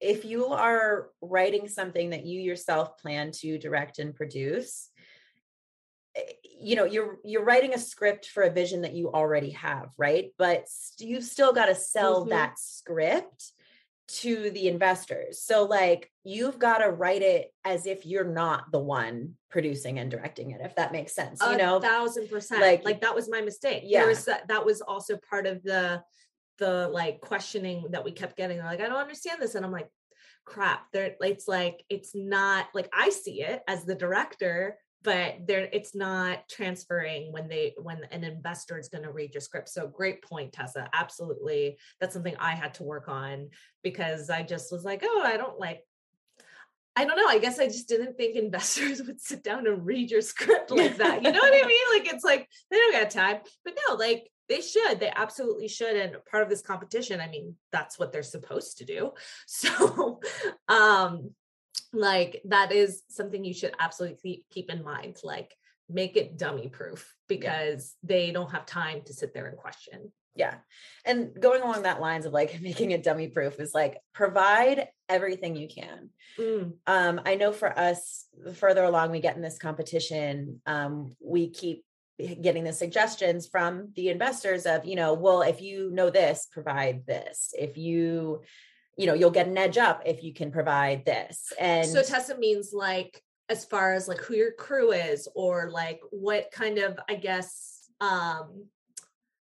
if 0.00 0.24
you 0.24 0.46
are 0.46 1.10
writing 1.20 1.68
something 1.68 2.10
that 2.10 2.24
you 2.24 2.40
yourself 2.40 2.98
plan 2.98 3.30
to 3.30 3.58
direct 3.58 3.98
and 3.98 4.14
produce 4.14 4.89
you 6.60 6.76
know 6.76 6.84
you're 6.84 7.18
you're 7.24 7.44
writing 7.44 7.74
a 7.74 7.78
script 7.78 8.26
for 8.26 8.42
a 8.42 8.50
vision 8.50 8.82
that 8.82 8.94
you 8.94 9.10
already 9.12 9.50
have 9.50 9.90
right? 9.98 10.32
But 10.38 10.66
you've 10.98 11.24
still 11.24 11.52
got 11.52 11.66
to 11.66 11.74
sell 11.74 12.20
mm-hmm. 12.20 12.30
that 12.30 12.58
script 12.58 13.52
to 14.08 14.50
the 14.50 14.66
investors. 14.66 15.40
So 15.40 15.64
like 15.64 16.10
you've 16.24 16.58
got 16.58 16.78
to 16.78 16.90
write 16.90 17.22
it 17.22 17.52
as 17.64 17.86
if 17.86 18.04
you're 18.04 18.24
not 18.24 18.72
the 18.72 18.80
one 18.80 19.34
producing 19.50 19.98
and 19.98 20.10
directing 20.10 20.50
it 20.50 20.60
if 20.62 20.74
that 20.76 20.92
makes 20.92 21.14
sense 21.14 21.40
you 21.48 21.56
know? 21.56 21.80
thousand 21.80 22.28
percent. 22.28 22.60
Like 22.60 22.84
like 22.84 23.00
that 23.02 23.14
was 23.14 23.30
my 23.30 23.40
mistake. 23.40 23.82
Yeah. 23.86 24.06
was 24.06 24.24
that, 24.24 24.48
that 24.48 24.66
was 24.66 24.80
also 24.80 25.16
part 25.28 25.46
of 25.46 25.62
the 25.62 26.02
the 26.60 26.88
like 26.92 27.20
questioning 27.20 27.86
that 27.90 28.04
we 28.04 28.12
kept 28.12 28.36
getting 28.36 28.58
like 28.58 28.80
i 28.80 28.86
don't 28.86 28.98
understand 28.98 29.42
this 29.42 29.56
and 29.56 29.64
i'm 29.64 29.72
like 29.72 29.88
crap 30.44 30.86
there 30.92 31.16
it's 31.20 31.48
like 31.48 31.82
it's 31.88 32.14
not 32.14 32.66
like 32.74 32.88
i 32.92 33.08
see 33.10 33.42
it 33.42 33.62
as 33.66 33.84
the 33.84 33.94
director 33.94 34.76
but 35.02 35.46
there 35.46 35.68
it's 35.72 35.94
not 35.94 36.48
transferring 36.48 37.32
when 37.32 37.48
they 37.48 37.74
when 37.78 38.04
an 38.10 38.24
investor 38.24 38.78
is 38.78 38.88
going 38.88 39.04
to 39.04 39.12
read 39.12 39.34
your 39.34 39.40
script 39.40 39.68
so 39.68 39.86
great 39.86 40.22
point 40.22 40.52
tessa 40.52 40.88
absolutely 40.92 41.78
that's 42.00 42.14
something 42.14 42.36
i 42.38 42.54
had 42.54 42.74
to 42.74 42.82
work 42.82 43.08
on 43.08 43.48
because 43.82 44.30
i 44.30 44.42
just 44.42 44.70
was 44.70 44.84
like 44.84 45.02
oh 45.04 45.22
i 45.24 45.36
don't 45.36 45.58
like 45.58 45.84
I 46.96 47.04
don't 47.04 47.16
know. 47.16 47.28
I 47.28 47.38
guess 47.38 47.58
I 47.58 47.66
just 47.66 47.88
didn't 47.88 48.16
think 48.16 48.36
investors 48.36 49.00
would 49.02 49.20
sit 49.20 49.42
down 49.42 49.66
and 49.66 49.86
read 49.86 50.10
your 50.10 50.20
script 50.20 50.70
like 50.70 50.96
that. 50.98 51.22
You 51.22 51.32
know 51.32 51.38
what 51.38 51.54
I 51.54 51.66
mean? 51.66 51.76
Like 51.92 52.12
it's 52.12 52.24
like 52.24 52.48
they 52.70 52.76
don't 52.76 52.92
got 52.92 53.10
time. 53.10 53.38
But 53.64 53.74
no, 53.88 53.94
like 53.94 54.30
they 54.48 54.60
should. 54.60 55.00
They 55.00 55.12
absolutely 55.14 55.68
should. 55.68 55.96
And 55.96 56.16
part 56.30 56.42
of 56.42 56.50
this 56.50 56.60
competition, 56.60 57.20
I 57.20 57.28
mean, 57.28 57.56
that's 57.72 57.98
what 57.98 58.12
they're 58.12 58.22
supposed 58.22 58.78
to 58.78 58.84
do. 58.84 59.12
So 59.46 60.20
um 60.68 61.30
like 61.92 62.40
that 62.44 62.72
is 62.72 63.02
something 63.08 63.44
you 63.44 63.54
should 63.54 63.74
absolutely 63.78 64.44
keep 64.50 64.70
in 64.70 64.82
mind 64.84 65.16
like 65.24 65.54
make 65.88 66.16
it 66.16 66.38
dummy 66.38 66.68
proof 66.68 67.16
because 67.28 67.96
yeah. 68.02 68.08
they 68.08 68.30
don't 68.30 68.52
have 68.52 68.64
time 68.64 69.02
to 69.02 69.12
sit 69.12 69.34
there 69.34 69.46
and 69.46 69.56
question 69.56 70.12
yeah 70.36 70.54
and 71.04 71.30
going 71.40 71.62
along 71.62 71.82
that 71.82 72.00
lines 72.00 72.26
of 72.26 72.32
like 72.32 72.60
making 72.62 72.92
it 72.92 73.02
dummy 73.02 73.28
proof 73.28 73.58
is 73.58 73.74
like 73.74 73.98
provide 74.12 74.88
everything 75.08 75.56
you 75.56 75.68
can 75.68 76.10
mm. 76.38 76.72
um 76.86 77.20
i 77.26 77.34
know 77.34 77.52
for 77.52 77.76
us 77.76 78.26
the 78.44 78.54
further 78.54 78.84
along 78.84 79.10
we 79.10 79.20
get 79.20 79.36
in 79.36 79.42
this 79.42 79.58
competition 79.58 80.60
um 80.66 81.14
we 81.20 81.50
keep 81.50 81.84
getting 82.40 82.64
the 82.64 82.72
suggestions 82.72 83.48
from 83.48 83.88
the 83.96 84.08
investors 84.08 84.66
of 84.66 84.84
you 84.84 84.94
know 84.94 85.14
well 85.14 85.42
if 85.42 85.60
you 85.60 85.90
know 85.90 86.10
this 86.10 86.46
provide 86.52 87.06
this 87.06 87.52
if 87.58 87.76
you 87.76 88.42
you 88.96 89.06
know 89.06 89.14
you'll 89.14 89.30
get 89.30 89.46
an 89.46 89.56
edge 89.56 89.78
up 89.78 90.02
if 90.04 90.22
you 90.22 90.32
can 90.32 90.50
provide 90.50 91.04
this 91.04 91.52
and 91.58 91.88
so 91.88 92.02
tessa 92.02 92.36
means 92.38 92.72
like 92.72 93.22
as 93.48 93.64
far 93.64 93.94
as 93.94 94.08
like 94.08 94.18
who 94.18 94.34
your 94.34 94.52
crew 94.52 94.92
is 94.92 95.28
or 95.34 95.70
like 95.70 96.00
what 96.10 96.50
kind 96.52 96.78
of 96.78 96.98
i 97.08 97.14
guess 97.14 97.88
um 98.00 98.66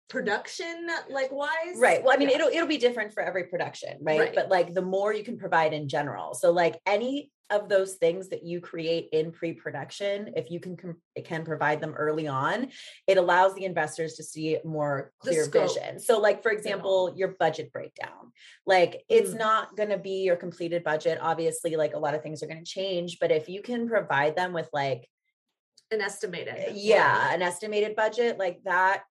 production 0.08 0.86
like 1.10 1.30
wise 1.30 1.50
right 1.76 2.02
well 2.02 2.14
i 2.14 2.16
mean 2.16 2.30
yeah. 2.30 2.36
it'll 2.36 2.48
it'll 2.48 2.66
be 2.66 2.78
different 2.78 3.12
for 3.12 3.22
every 3.22 3.44
production 3.44 3.98
right? 4.00 4.20
right? 4.20 4.34
but 4.34 4.48
like 4.48 4.72
the 4.72 4.82
more 4.82 5.12
you 5.12 5.22
can 5.22 5.36
provide 5.36 5.74
in 5.74 5.86
general 5.86 6.32
so 6.34 6.50
like 6.50 6.80
any 6.86 7.30
of 7.50 7.68
those 7.68 7.94
things 7.94 8.28
that 8.28 8.44
you 8.44 8.60
create 8.60 9.08
in 9.12 9.32
pre-production 9.32 10.32
if 10.36 10.50
you 10.50 10.60
can 10.60 10.76
can 11.24 11.44
provide 11.44 11.80
them 11.80 11.94
early 11.94 12.26
on 12.26 12.68
it 13.06 13.16
allows 13.16 13.54
the 13.54 13.64
investors 13.64 14.14
to 14.14 14.22
see 14.22 14.58
more 14.64 15.12
clear 15.18 15.48
vision. 15.48 15.98
So 15.98 16.20
like 16.20 16.42
for 16.42 16.50
example 16.52 17.14
your 17.16 17.36
budget 17.38 17.72
breakdown. 17.72 18.32
Like 18.66 19.02
it's 19.08 19.30
mm. 19.30 19.38
not 19.38 19.76
going 19.76 19.88
to 19.88 19.98
be 19.98 20.22
your 20.22 20.36
completed 20.36 20.84
budget. 20.84 21.18
Obviously 21.20 21.76
like 21.76 21.94
a 21.94 21.98
lot 21.98 22.14
of 22.14 22.22
things 22.22 22.42
are 22.42 22.46
going 22.46 22.64
to 22.64 22.70
change 22.70 23.18
but 23.20 23.30
if 23.30 23.48
you 23.48 23.62
can 23.62 23.88
provide 23.88 24.36
them 24.36 24.52
with 24.52 24.68
like 24.72 25.08
an 25.90 26.00
estimated 26.00 26.74
yeah. 26.74 27.32
an 27.32 27.40
estimated 27.40 27.96
budget 27.96 28.38
like 28.38 28.60
that 28.64 29.04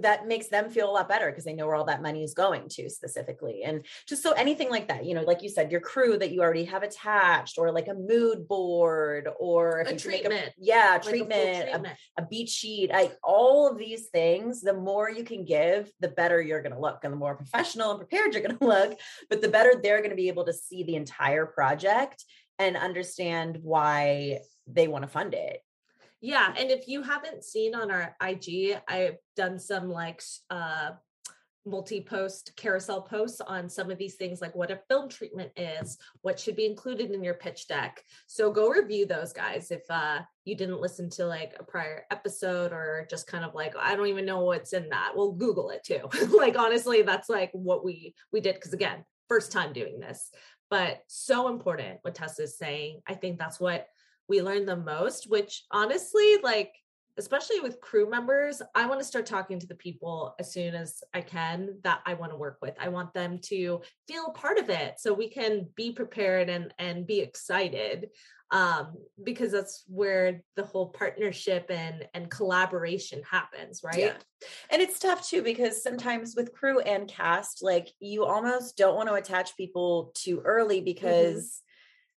that 0.00 0.26
makes 0.26 0.48
them 0.48 0.70
feel 0.70 0.90
a 0.90 0.92
lot 0.92 1.08
better 1.08 1.30
because 1.30 1.44
they 1.44 1.52
know 1.52 1.66
where 1.66 1.76
all 1.76 1.84
that 1.84 2.02
money 2.02 2.22
is 2.22 2.34
going 2.34 2.68
to 2.68 2.90
specifically. 2.90 3.62
And 3.64 3.84
just 4.08 4.22
so 4.22 4.32
anything 4.32 4.70
like 4.70 4.88
that, 4.88 5.04
you 5.04 5.14
know, 5.14 5.22
like 5.22 5.42
you 5.42 5.48
said, 5.48 5.70
your 5.70 5.80
crew 5.80 6.18
that 6.18 6.32
you 6.32 6.42
already 6.42 6.64
have 6.64 6.82
attached, 6.82 7.58
or 7.58 7.70
like 7.72 7.88
a 7.88 7.94
mood 7.94 8.48
board, 8.48 9.28
or 9.38 9.80
a 9.80 9.96
treatment. 9.96 10.48
A, 10.48 10.52
yeah, 10.58 10.92
like 10.92 11.02
treatment, 11.02 11.32
a, 11.32 11.70
treatment. 11.70 11.98
A, 12.18 12.22
a, 12.22 12.26
beat 12.26 12.48
sheet, 12.48 12.90
I, 12.92 13.12
all 13.22 13.70
of 13.70 13.78
these 13.78 14.06
things, 14.06 14.60
the 14.60 14.74
more 14.74 15.10
you 15.10 15.24
can 15.24 15.44
give, 15.44 15.90
the 16.00 16.08
better 16.08 16.40
you're 16.42 16.62
going 16.62 16.74
to 16.74 16.80
look 16.80 17.04
and 17.04 17.12
the 17.12 17.18
more 17.18 17.36
professional 17.36 17.90
and 17.90 18.00
prepared 18.00 18.34
you're 18.34 18.42
going 18.42 18.58
to 18.58 18.66
look, 18.66 18.98
but 19.30 19.40
the 19.40 19.48
better 19.48 19.74
they're 19.82 19.98
going 19.98 20.10
to 20.10 20.16
be 20.16 20.28
able 20.28 20.44
to 20.44 20.52
see 20.52 20.82
the 20.82 20.96
entire 20.96 21.46
project 21.46 22.24
and 22.58 22.76
understand 22.76 23.58
why 23.62 24.40
they 24.66 24.88
want 24.88 25.02
to 25.02 25.08
fund 25.08 25.34
it 25.34 25.60
yeah. 26.24 26.54
And 26.56 26.70
if 26.70 26.88
you 26.88 27.02
haven't 27.02 27.44
seen 27.44 27.74
on 27.74 27.90
our 27.90 28.16
IG, 28.22 28.78
I've 28.88 29.18
done 29.36 29.58
some 29.58 29.90
like 29.90 30.22
uh 30.48 30.92
multi-post 31.66 32.52
carousel 32.56 33.00
posts 33.00 33.40
on 33.40 33.70
some 33.70 33.90
of 33.90 33.96
these 33.96 34.16
things 34.16 34.42
like 34.42 34.54
what 34.54 34.70
a 34.70 34.80
film 34.86 35.08
treatment 35.08 35.50
is 35.56 35.96
what 36.20 36.38
should 36.38 36.56
be 36.56 36.66
included 36.66 37.10
in 37.10 37.22
your 37.24 37.34
pitch 37.34 37.68
deck. 37.68 38.02
So 38.26 38.50
go 38.50 38.68
review 38.68 39.06
those 39.06 39.34
guys 39.34 39.70
if 39.70 39.82
uh 39.90 40.20
you 40.46 40.56
didn't 40.56 40.80
listen 40.80 41.10
to 41.10 41.26
like 41.26 41.54
a 41.58 41.64
prior 41.64 42.04
episode 42.10 42.72
or 42.72 43.06
just 43.10 43.26
kind 43.26 43.44
of 43.44 43.54
like 43.54 43.74
i 43.78 43.94
don't 43.96 44.08
even 44.08 44.26
know 44.26 44.40
what's 44.40 44.72
in 44.72 44.88
that. 44.90 45.12
Well 45.14 45.32
google 45.32 45.70
it 45.70 45.84
too. 45.84 46.08
Like 46.38 46.56
honestly 46.58 47.02
that's 47.02 47.28
like 47.28 47.50
what 47.52 47.84
we 47.84 48.14
we 48.32 48.40
did 48.40 48.54
because 48.54 48.72
again 48.72 49.04
first 49.28 49.52
time 49.52 49.74
doing 49.74 50.00
this. 50.00 50.30
But 50.70 51.02
so 51.06 51.48
important 51.48 51.98
what 52.00 52.14
tessa 52.14 52.44
is 52.44 52.56
saying. 52.56 53.02
I 53.06 53.14
think 53.14 53.38
that's 53.38 53.60
what 53.60 53.86
we 54.28 54.42
learn 54.42 54.66
the 54.66 54.76
most, 54.76 55.28
which 55.28 55.64
honestly, 55.70 56.36
like, 56.42 56.72
especially 57.16 57.60
with 57.60 57.80
crew 57.80 58.10
members, 58.10 58.60
I 58.74 58.86
want 58.86 59.00
to 59.00 59.06
start 59.06 59.26
talking 59.26 59.60
to 59.60 59.66
the 59.66 59.76
people 59.76 60.34
as 60.40 60.52
soon 60.52 60.74
as 60.74 61.02
I 61.12 61.20
can 61.20 61.78
that 61.84 62.00
I 62.06 62.14
want 62.14 62.32
to 62.32 62.38
work 62.38 62.58
with. 62.60 62.74
I 62.80 62.88
want 62.88 63.14
them 63.14 63.38
to 63.44 63.82
feel 64.08 64.30
part 64.30 64.58
of 64.58 64.68
it 64.68 64.94
so 64.98 65.12
we 65.12 65.28
can 65.28 65.68
be 65.76 65.92
prepared 65.92 66.48
and 66.48 66.74
and 66.78 67.06
be 67.06 67.20
excited 67.20 68.10
um 68.50 68.94
because 69.22 69.50
that's 69.50 69.84
where 69.88 70.42
the 70.54 70.62
whole 70.62 70.88
partnership 70.90 71.66
and 71.70 72.06
and 72.14 72.30
collaboration 72.30 73.22
happens 73.28 73.80
right 73.82 73.98
yeah. 73.98 74.12
and 74.70 74.82
it's 74.82 74.98
tough 74.98 75.26
too 75.26 75.42
because 75.42 75.82
sometimes 75.82 76.34
with 76.36 76.52
crew 76.52 76.78
and 76.80 77.08
cast 77.08 77.62
like 77.62 77.88
you 78.00 78.24
almost 78.24 78.76
don't 78.76 78.96
want 78.96 79.08
to 79.08 79.14
attach 79.14 79.56
people 79.56 80.12
too 80.14 80.42
early 80.44 80.78
mm-hmm. 80.78 80.84
because 80.84 81.62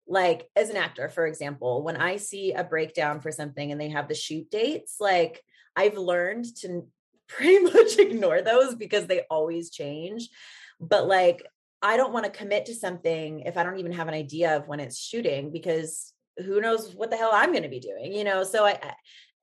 like 0.06 0.48
as 0.54 0.70
an 0.70 0.76
actor 0.76 1.08
for 1.08 1.26
example 1.26 1.82
when 1.82 1.96
i 1.96 2.16
see 2.16 2.52
a 2.52 2.62
breakdown 2.62 3.20
for 3.20 3.30
something 3.30 3.72
and 3.72 3.80
they 3.80 3.88
have 3.88 4.08
the 4.08 4.14
shoot 4.14 4.50
dates 4.50 4.96
like 5.00 5.42
i've 5.76 5.96
learned 5.96 6.44
to 6.56 6.86
pretty 7.28 7.58
much 7.60 7.98
ignore 7.98 8.42
those 8.42 8.74
because 8.74 9.06
they 9.06 9.22
always 9.30 9.70
change 9.70 10.28
but 10.78 11.06
like 11.06 11.42
i 11.80 11.96
don't 11.96 12.12
want 12.12 12.24
to 12.24 12.30
commit 12.30 12.66
to 12.66 12.74
something 12.74 13.40
if 13.40 13.56
i 13.56 13.62
don't 13.62 13.78
even 13.78 13.92
have 13.92 14.08
an 14.08 14.14
idea 14.14 14.56
of 14.56 14.68
when 14.68 14.78
it's 14.78 14.98
shooting 14.98 15.50
because 15.50 16.12
who 16.44 16.60
knows 16.60 16.94
what 16.94 17.10
the 17.10 17.16
hell 17.16 17.30
i'm 17.32 17.50
going 17.50 17.62
to 17.62 17.68
be 17.70 17.80
doing 17.80 18.12
you 18.12 18.24
know 18.24 18.44
so 18.44 18.66
i 18.66 18.78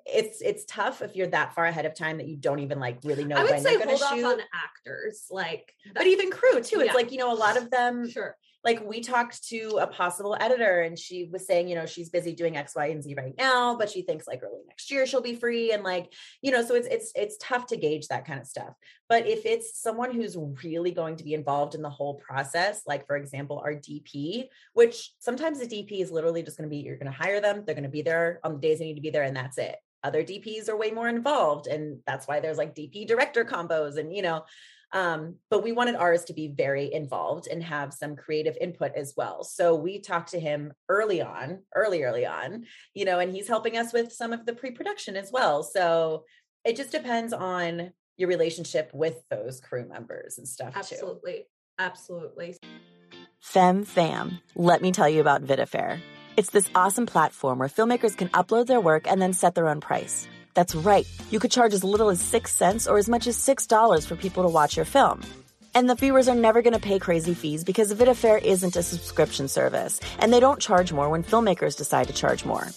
it's 0.05 0.41
it's 0.41 0.63
tough 0.65 1.01
if 1.01 1.15
you're 1.15 1.27
that 1.27 1.53
far 1.53 1.65
ahead 1.65 1.85
of 1.85 1.95
time 1.95 2.17
that 2.17 2.27
you 2.27 2.35
don't 2.35 2.59
even 2.59 2.79
like 2.79 2.99
really 3.03 3.23
know 3.23 3.35
I 3.35 3.43
would 3.43 3.51
when 3.51 3.61
say 3.61 3.71
you're 3.71 3.83
going 3.83 3.97
to 3.97 4.03
shoot. 4.03 4.25
on 4.25 4.39
actors, 4.51 5.25
like, 5.29 5.71
but 5.93 6.07
even 6.07 6.31
crew 6.31 6.55
too. 6.55 6.79
It's 6.79 6.87
yeah. 6.87 6.93
like 6.93 7.11
you 7.11 7.19
know 7.19 7.31
a 7.31 7.35
lot 7.35 7.55
of 7.55 7.69
them. 7.69 8.09
Sure 8.09 8.35
like 8.63 8.85
we 8.85 9.01
talked 9.01 9.47
to 9.47 9.79
a 9.81 9.87
possible 9.87 10.37
editor 10.39 10.81
and 10.81 10.97
she 10.97 11.27
was 11.31 11.45
saying 11.45 11.67
you 11.67 11.75
know 11.75 11.85
she's 11.85 12.09
busy 12.09 12.33
doing 12.33 12.57
x 12.57 12.75
y 12.75 12.87
and 12.87 13.03
z 13.03 13.15
right 13.15 13.33
now 13.37 13.75
but 13.75 13.89
she 13.89 14.01
thinks 14.01 14.27
like 14.27 14.41
early 14.43 14.61
next 14.67 14.91
year 14.91 15.05
she'll 15.05 15.21
be 15.21 15.35
free 15.35 15.71
and 15.71 15.83
like 15.83 16.11
you 16.41 16.51
know 16.51 16.63
so 16.63 16.75
it's 16.75 16.87
it's 16.87 17.11
it's 17.15 17.37
tough 17.39 17.65
to 17.67 17.77
gauge 17.77 18.07
that 18.07 18.25
kind 18.25 18.39
of 18.39 18.47
stuff. 18.47 18.73
But 19.09 19.27
if 19.27 19.45
it's 19.45 19.77
someone 19.77 20.11
who's 20.11 20.37
really 20.63 20.91
going 20.91 21.17
to 21.17 21.23
be 21.23 21.33
involved 21.33 21.75
in 21.75 21.81
the 21.81 21.89
whole 21.89 22.15
process 22.15 22.83
like 22.87 23.07
for 23.07 23.17
example 23.17 23.61
our 23.63 23.73
dp 23.73 24.47
which 24.73 25.13
sometimes 25.19 25.59
the 25.59 25.67
dp 25.67 26.01
is 26.01 26.11
literally 26.11 26.43
just 26.43 26.57
going 26.57 26.69
to 26.69 26.73
be 26.73 26.81
you're 26.81 26.97
going 26.97 27.11
to 27.11 27.17
hire 27.17 27.41
them 27.41 27.63
they're 27.65 27.75
going 27.75 27.83
to 27.83 27.89
be 27.89 28.01
there 28.01 28.39
on 28.43 28.53
the 28.53 28.59
days 28.59 28.79
they 28.79 28.85
need 28.85 28.95
to 28.95 29.01
be 29.01 29.09
there 29.09 29.23
and 29.23 29.35
that's 29.35 29.57
it. 29.57 29.75
Other 30.03 30.23
dps 30.23 30.69
are 30.69 30.77
way 30.77 30.91
more 30.91 31.09
involved 31.09 31.67
and 31.67 31.99
that's 32.05 32.27
why 32.27 32.39
there's 32.39 32.57
like 32.57 32.75
dp 32.75 33.07
director 33.07 33.43
combos 33.43 33.97
and 33.97 34.15
you 34.15 34.21
know 34.21 34.43
um, 34.93 35.35
but 35.49 35.63
we 35.63 35.71
wanted 35.71 35.95
ours 35.95 36.25
to 36.25 36.33
be 36.33 36.47
very 36.49 36.93
involved 36.93 37.47
and 37.47 37.63
have 37.63 37.93
some 37.93 38.15
creative 38.15 38.57
input 38.59 38.91
as 38.95 39.13
well. 39.15 39.43
So 39.43 39.75
we 39.75 39.99
talked 39.99 40.31
to 40.31 40.39
him 40.39 40.73
early 40.89 41.21
on, 41.21 41.59
early, 41.75 42.03
early 42.03 42.25
on, 42.25 42.65
you 42.93 43.05
know, 43.05 43.19
and 43.19 43.33
he's 43.33 43.47
helping 43.47 43.77
us 43.77 43.93
with 43.93 44.11
some 44.11 44.33
of 44.33 44.45
the 44.45 44.53
pre 44.53 44.71
production 44.71 45.15
as 45.15 45.31
well. 45.31 45.63
So 45.63 46.25
it 46.65 46.75
just 46.75 46.91
depends 46.91 47.33
on 47.33 47.91
your 48.17 48.29
relationship 48.29 48.91
with 48.93 49.15
those 49.29 49.59
crew 49.59 49.87
members 49.87 50.37
and 50.37 50.47
stuff 50.47 50.73
absolutely 50.75 51.33
too. 51.33 51.43
absolutely 51.79 52.55
femme 53.39 53.83
fam 53.83 54.39
let 54.55 54.81
me 54.81 54.91
tell 54.91 55.09
you 55.09 55.21
about 55.21 55.43
VidaFair 55.43 55.99
it's 56.37 56.51
this 56.51 56.69
awesome 56.75 57.05
platform 57.05 57.59
where 57.59 57.67
filmmakers 57.67 58.15
can 58.15 58.29
upload 58.29 58.67
their 58.67 58.79
work 58.79 59.09
and 59.09 59.21
then 59.21 59.33
set 59.33 59.55
their 59.55 59.67
own 59.67 59.81
price 59.81 60.27
that's 60.53 60.75
right. 60.75 61.07
You 61.29 61.39
could 61.39 61.51
charge 61.51 61.73
as 61.73 61.83
little 61.83 62.09
as 62.09 62.21
6 62.21 62.53
cents 62.53 62.87
or 62.87 62.97
as 62.97 63.09
much 63.09 63.27
as 63.27 63.37
$6 63.37 64.07
for 64.07 64.15
people 64.15 64.43
to 64.43 64.49
watch 64.49 64.75
your 64.75 64.85
film. 64.85 65.21
And 65.73 65.89
the 65.89 65.95
viewers 65.95 66.27
are 66.27 66.35
never 66.35 66.61
going 66.61 66.73
to 66.73 66.79
pay 66.79 66.99
crazy 66.99 67.33
fees 67.33 67.63
because 67.63 67.93
VidaFair 67.93 68.41
isn't 68.41 68.75
a 68.75 68.83
subscription 68.83 69.47
service, 69.47 70.01
and 70.19 70.33
they 70.33 70.41
don't 70.41 70.59
charge 70.59 70.91
more 70.91 71.09
when 71.09 71.23
filmmakers 71.23 71.77
decide 71.77 72.07
to 72.07 72.13
charge 72.13 72.43
more. 72.43 72.67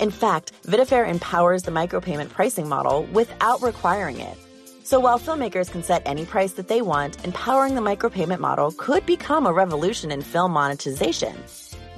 In 0.00 0.10
fact, 0.10 0.52
VidaFair 0.64 1.08
empowers 1.08 1.64
the 1.64 1.72
micropayment 1.72 2.30
pricing 2.30 2.68
model 2.68 3.04
without 3.12 3.62
requiring 3.62 4.20
it. 4.20 4.38
So 4.84 5.00
while 5.00 5.18
filmmakers 5.18 5.70
can 5.70 5.82
set 5.82 6.02
any 6.04 6.26
price 6.26 6.52
that 6.52 6.68
they 6.68 6.82
want, 6.82 7.24
empowering 7.24 7.74
the 7.74 7.80
micropayment 7.80 8.38
model 8.38 8.70
could 8.72 9.06
become 9.06 9.46
a 9.46 9.52
revolution 9.52 10.12
in 10.12 10.20
film 10.20 10.52
monetization. 10.52 11.34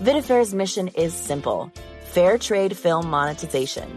VidaFair's 0.01 0.55
mission 0.55 0.89
is 0.89 1.13
simple 1.13 1.73
fair 2.05 2.39
trade 2.39 2.75
film 2.75 3.11
monetization. 3.11 3.91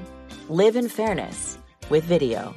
Live 0.50 0.76
in 0.76 0.90
fairness 0.90 1.60
with 1.92 2.06
video. 2.06 2.56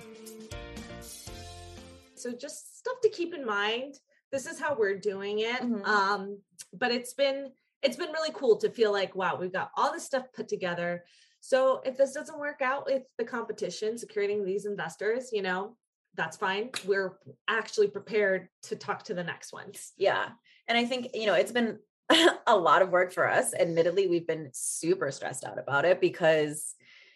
So 2.14 2.32
just 2.32 2.78
stuff 2.78 2.96
to 3.02 3.10
keep 3.10 3.34
in 3.34 3.44
mind. 3.44 3.96
This 4.30 4.46
is 4.46 4.58
how 4.58 4.74
we're 4.74 4.96
doing 4.96 5.40
it. 5.40 5.60
Mm-hmm. 5.60 5.84
Um, 5.84 6.38
but 6.72 6.90
it's 6.90 7.12
been 7.12 7.50
it's 7.82 7.98
been 7.98 8.10
really 8.10 8.32
cool 8.32 8.56
to 8.60 8.70
feel 8.70 8.92
like 8.92 9.14
wow, 9.14 9.36
we've 9.38 9.52
got 9.52 9.72
all 9.76 9.92
this 9.92 10.04
stuff 10.04 10.24
put 10.34 10.48
together. 10.48 11.04
So 11.40 11.82
if 11.84 11.98
this 11.98 12.14
doesn't 12.14 12.38
work 12.38 12.62
out 12.62 12.86
with 12.86 13.02
the 13.18 13.24
competition, 13.24 13.98
securing 13.98 14.42
these 14.42 14.64
investors, 14.64 15.28
you 15.30 15.42
know, 15.42 15.76
that's 16.14 16.38
fine. 16.38 16.70
We're 16.86 17.18
actually 17.46 17.88
prepared 17.88 18.48
to 18.64 18.76
talk 18.76 19.02
to 19.04 19.14
the 19.14 19.24
next 19.24 19.52
ones. 19.52 19.92
Yeah. 19.98 20.30
And 20.66 20.78
I 20.78 20.86
think, 20.86 21.08
you 21.12 21.26
know, 21.26 21.34
it's 21.34 21.52
been 21.52 21.78
a 22.46 22.56
lot 22.56 22.80
of 22.80 22.88
work 22.88 23.12
for 23.12 23.28
us. 23.28 23.52
Admittedly, 23.52 24.06
we've 24.06 24.26
been 24.26 24.48
super 24.54 25.10
stressed 25.10 25.44
out 25.44 25.58
about 25.58 25.84
it 25.84 26.00
because 26.00 26.74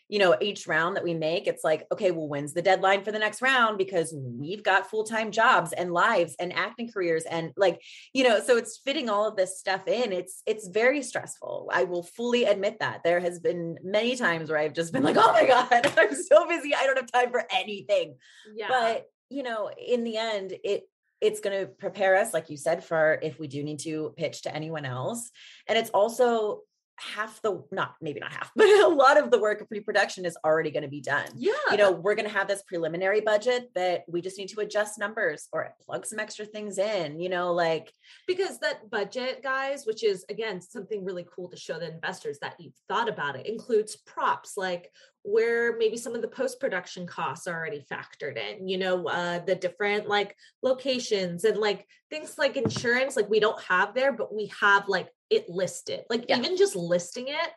you 0.08 0.18
know, 0.20 0.36
each 0.40 0.66
round 0.66 0.96
that 0.96 1.04
we 1.04 1.14
make, 1.14 1.46
it's 1.46 1.64
like, 1.64 1.86
okay, 1.92 2.12
well, 2.12 2.28
when's 2.28 2.52
the 2.52 2.62
deadline 2.62 3.02
for 3.02 3.10
the 3.10 3.18
next 3.18 3.42
round? 3.42 3.76
Because 3.76 4.14
we've 4.16 4.62
got 4.62 4.88
full 4.88 5.04
time 5.04 5.32
jobs 5.32 5.72
and 5.72 5.92
lives 5.92 6.36
and 6.38 6.52
acting 6.52 6.90
careers. 6.92 7.24
And 7.24 7.52
like, 7.56 7.82
you 8.12 8.22
know, 8.22 8.40
so 8.40 8.56
it's 8.56 8.78
fitting 8.78 9.08
all 9.08 9.26
of 9.26 9.36
this 9.36 9.58
stuff 9.58 9.88
in. 9.88 10.12
It's, 10.12 10.42
it's 10.46 10.68
very 10.68 11.02
stressful. 11.02 11.70
I 11.72 11.84
will 11.84 12.04
fully 12.04 12.44
admit 12.44 12.78
that 12.80 13.02
there 13.02 13.20
has 13.20 13.40
been 13.40 13.78
many 13.82 14.14
times 14.16 14.48
where 14.48 14.58
I've 14.58 14.74
just 14.74 14.92
been 14.92 15.02
like, 15.02 15.16
oh 15.18 15.32
my 15.32 15.46
God, 15.46 15.92
I'm 15.98 16.14
so 16.14 16.46
busy. 16.46 16.74
I 16.74 16.86
don't 16.86 16.98
have 16.98 17.10
time 17.10 17.32
for 17.32 17.44
anything. 17.50 18.16
Yeah. 18.54 18.68
But, 18.68 19.06
you 19.28 19.42
know, 19.42 19.70
in 19.70 20.04
the 20.04 20.18
end, 20.18 20.54
it, 20.62 20.84
it's 21.20 21.40
going 21.40 21.58
to 21.58 21.66
prepare 21.66 22.16
us 22.16 22.34
like 22.34 22.50
you 22.50 22.58
said 22.58 22.84
for 22.84 23.18
if 23.22 23.40
we 23.40 23.48
do 23.48 23.64
need 23.64 23.78
to 23.78 24.12
pitch 24.18 24.42
to 24.42 24.54
anyone 24.54 24.84
else 24.84 25.30
and 25.66 25.78
it's 25.78 25.88
also 25.90 26.60
half 26.98 27.40
the 27.42 27.62
not 27.70 27.94
maybe 28.00 28.20
not 28.20 28.32
half 28.32 28.50
but 28.56 28.66
a 28.66 28.88
lot 28.88 29.18
of 29.18 29.30
the 29.30 29.38
work 29.38 29.60
of 29.60 29.68
pre-production 29.68 30.24
is 30.24 30.36
already 30.44 30.70
going 30.70 30.82
to 30.82 30.88
be 30.88 31.00
done. 31.00 31.26
Yeah. 31.36 31.52
You 31.70 31.76
know 31.76 31.92
we're 31.92 32.14
going 32.14 32.28
to 32.28 32.34
have 32.34 32.48
this 32.48 32.62
preliminary 32.62 33.20
budget 33.20 33.70
that 33.74 34.04
we 34.08 34.20
just 34.20 34.38
need 34.38 34.48
to 34.48 34.60
adjust 34.60 34.98
numbers 34.98 35.48
or 35.52 35.74
plug 35.84 36.06
some 36.06 36.18
extra 36.18 36.44
things 36.44 36.78
in 36.78 37.20
you 37.20 37.28
know 37.28 37.52
like 37.52 37.92
because 38.26 38.58
that 38.60 38.90
budget 38.90 39.42
guys 39.42 39.86
which 39.86 40.04
is 40.04 40.24
again 40.28 40.60
something 40.60 41.04
really 41.04 41.26
cool 41.34 41.48
to 41.48 41.56
show 41.56 41.78
the 41.78 41.92
investors 41.92 42.38
that 42.40 42.54
you've 42.58 42.74
thought 42.88 43.08
about 43.08 43.36
it 43.36 43.46
includes 43.46 43.96
props 43.96 44.56
like 44.56 44.90
where 45.26 45.76
maybe 45.76 45.96
some 45.96 46.14
of 46.14 46.22
the 46.22 46.28
post-production 46.28 47.06
costs 47.06 47.48
are 47.48 47.58
already 47.58 47.84
factored 47.90 48.36
in 48.36 48.68
you 48.68 48.78
know 48.78 49.06
uh, 49.08 49.40
the 49.40 49.54
different 49.54 50.08
like 50.08 50.36
locations 50.62 51.44
and 51.44 51.56
like 51.56 51.84
things 52.10 52.38
like 52.38 52.56
insurance 52.56 53.16
like 53.16 53.28
we 53.28 53.40
don't 53.40 53.60
have 53.62 53.92
there 53.94 54.12
but 54.12 54.34
we 54.34 54.50
have 54.60 54.88
like 54.88 55.08
it 55.30 55.48
listed 55.48 56.04
like 56.08 56.26
yeah. 56.28 56.38
even 56.38 56.56
just 56.56 56.76
listing 56.76 57.26
it 57.28 57.50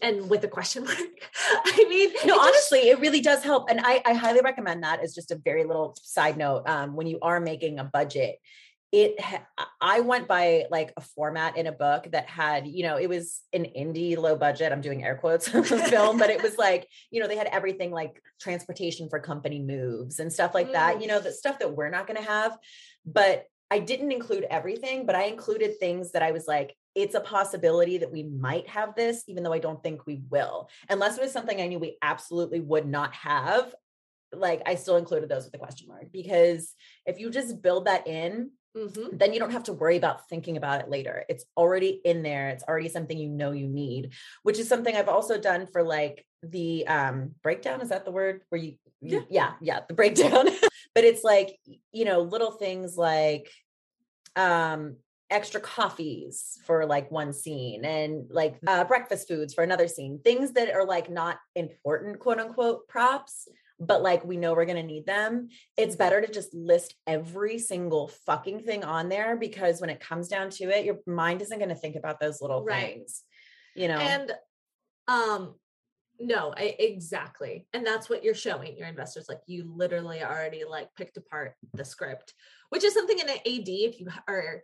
and 0.00 0.30
with 0.30 0.42
a 0.44 0.48
question 0.48 0.84
mark 0.86 0.96
i 1.66 1.86
mean 1.88 2.10
no 2.24 2.38
honestly 2.38 2.78
just, 2.78 2.90
it 2.92 3.00
really 3.00 3.20
does 3.20 3.42
help 3.42 3.68
and 3.68 3.80
I, 3.82 4.00
I 4.06 4.14
highly 4.14 4.40
recommend 4.40 4.82
that 4.84 5.00
as 5.00 5.14
just 5.14 5.30
a 5.30 5.36
very 5.36 5.64
little 5.64 5.94
side 6.00 6.36
note 6.36 6.62
um, 6.66 6.96
when 6.96 7.06
you 7.06 7.18
are 7.20 7.40
making 7.40 7.78
a 7.78 7.84
budget 7.84 8.36
it 8.92 9.18
i 9.80 10.00
went 10.00 10.28
by 10.28 10.66
like 10.70 10.92
a 10.96 11.00
format 11.00 11.56
in 11.56 11.66
a 11.66 11.72
book 11.72 12.06
that 12.12 12.28
had 12.28 12.66
you 12.66 12.82
know 12.82 12.96
it 12.96 13.08
was 13.08 13.40
an 13.54 13.64
indie 13.76 14.16
low 14.16 14.36
budget 14.36 14.70
i'm 14.70 14.82
doing 14.82 15.02
air 15.02 15.16
quotes 15.16 15.48
film 15.88 16.18
but 16.18 16.30
it 16.30 16.42
was 16.42 16.58
like 16.58 16.86
you 17.10 17.20
know 17.20 17.26
they 17.26 17.36
had 17.36 17.48
everything 17.48 17.90
like 17.90 18.22
transportation 18.40 19.08
for 19.08 19.18
company 19.18 19.60
moves 19.60 20.18
and 20.18 20.32
stuff 20.32 20.54
like 20.54 20.72
that 20.72 21.00
you 21.00 21.08
know 21.08 21.18
mm. 21.18 21.24
the 21.24 21.32
stuff 21.32 21.58
that 21.58 21.74
we're 21.74 21.90
not 21.90 22.06
going 22.06 22.20
to 22.20 22.28
have 22.28 22.56
but 23.06 23.46
i 23.70 23.78
didn't 23.78 24.12
include 24.12 24.44
everything 24.50 25.06
but 25.06 25.16
i 25.16 25.24
included 25.24 25.78
things 25.78 26.12
that 26.12 26.22
i 26.22 26.30
was 26.30 26.46
like 26.46 26.76
it's 26.94 27.14
a 27.14 27.20
possibility 27.20 27.96
that 27.96 28.12
we 28.12 28.22
might 28.22 28.68
have 28.68 28.94
this 28.94 29.24
even 29.26 29.42
though 29.42 29.54
i 29.54 29.58
don't 29.58 29.82
think 29.82 30.06
we 30.06 30.20
will 30.28 30.68
unless 30.90 31.16
it 31.16 31.22
was 31.22 31.32
something 31.32 31.60
i 31.62 31.66
knew 31.66 31.78
we 31.78 31.96
absolutely 32.02 32.60
would 32.60 32.86
not 32.86 33.14
have 33.14 33.74
like 34.34 34.60
i 34.66 34.74
still 34.74 34.96
included 34.96 35.30
those 35.30 35.46
with 35.46 35.54
a 35.54 35.58
question 35.58 35.88
mark 35.88 36.12
because 36.12 36.74
if 37.06 37.18
you 37.18 37.30
just 37.30 37.62
build 37.62 37.86
that 37.86 38.06
in 38.06 38.50
Mm-hmm. 38.76 39.16
Then 39.16 39.32
you 39.32 39.38
don't 39.38 39.50
have 39.50 39.64
to 39.64 39.72
worry 39.72 39.96
about 39.96 40.28
thinking 40.28 40.56
about 40.56 40.80
it 40.80 40.88
later. 40.88 41.24
It's 41.28 41.44
already 41.56 42.00
in 42.04 42.22
there. 42.22 42.48
It's 42.48 42.64
already 42.64 42.88
something 42.88 43.18
you 43.18 43.28
know 43.28 43.52
you 43.52 43.68
need, 43.68 44.12
which 44.42 44.58
is 44.58 44.68
something 44.68 44.96
I've 44.96 45.08
also 45.08 45.38
done 45.38 45.66
for 45.66 45.82
like 45.82 46.24
the 46.42 46.86
um 46.86 47.34
breakdown. 47.42 47.80
Is 47.80 47.90
that 47.90 48.04
the 48.04 48.10
word 48.10 48.42
where 48.48 48.60
you, 48.60 48.74
you 49.00 49.18
yeah, 49.18 49.20
yeah, 49.30 49.52
yeah, 49.60 49.80
the 49.86 49.94
breakdown. 49.94 50.48
but 50.94 51.04
it's 51.04 51.22
like, 51.22 51.58
you 51.92 52.04
know, 52.04 52.20
little 52.20 52.52
things 52.52 52.96
like 52.96 53.50
um 54.36 54.96
extra 55.32 55.60
coffees 55.60 56.58
for 56.66 56.84
like 56.84 57.10
one 57.10 57.32
scene 57.32 57.84
and 57.84 58.26
like 58.30 58.56
uh, 58.66 58.84
breakfast 58.84 59.26
foods 59.26 59.54
for 59.54 59.64
another 59.64 59.88
scene 59.88 60.20
things 60.22 60.52
that 60.52 60.74
are 60.74 60.84
like 60.84 61.10
not 61.10 61.38
important 61.54 62.18
quote 62.18 62.38
unquote 62.38 62.86
props 62.86 63.48
but 63.86 64.02
like 64.02 64.24
we 64.24 64.36
know 64.36 64.54
we're 64.54 64.64
going 64.64 64.76
to 64.76 64.82
need 64.82 65.06
them, 65.06 65.48
it's 65.76 65.96
better 65.96 66.20
to 66.20 66.32
just 66.32 66.54
list 66.54 66.94
every 67.06 67.58
single 67.58 68.08
fucking 68.26 68.60
thing 68.60 68.84
on 68.84 69.08
there 69.08 69.36
because 69.36 69.80
when 69.80 69.90
it 69.90 70.00
comes 70.00 70.28
down 70.28 70.50
to 70.50 70.64
it, 70.64 70.84
your 70.84 70.98
mind 71.06 71.42
isn't 71.42 71.58
going 71.58 71.68
to 71.68 71.74
think 71.74 71.96
about 71.96 72.20
those 72.20 72.40
little 72.40 72.64
right. 72.64 72.94
things, 72.94 73.22
you 73.74 73.88
know? 73.88 73.98
And, 73.98 74.32
um, 75.08 75.54
no, 76.20 76.54
I, 76.56 76.76
exactly. 76.78 77.66
And 77.72 77.84
that's 77.84 78.08
what 78.08 78.22
you're 78.22 78.34
showing 78.34 78.76
your 78.76 78.86
investors. 78.86 79.26
Like 79.28 79.40
you 79.46 79.72
literally 79.74 80.22
already 80.22 80.62
like 80.68 80.88
picked 80.96 81.16
apart 81.16 81.54
the 81.74 81.84
script, 81.84 82.34
which 82.70 82.84
is 82.84 82.94
something 82.94 83.18
in 83.18 83.28
an 83.28 83.38
AD, 83.38 83.68
if 83.68 83.98
you 83.98 84.08
are, 84.28 84.62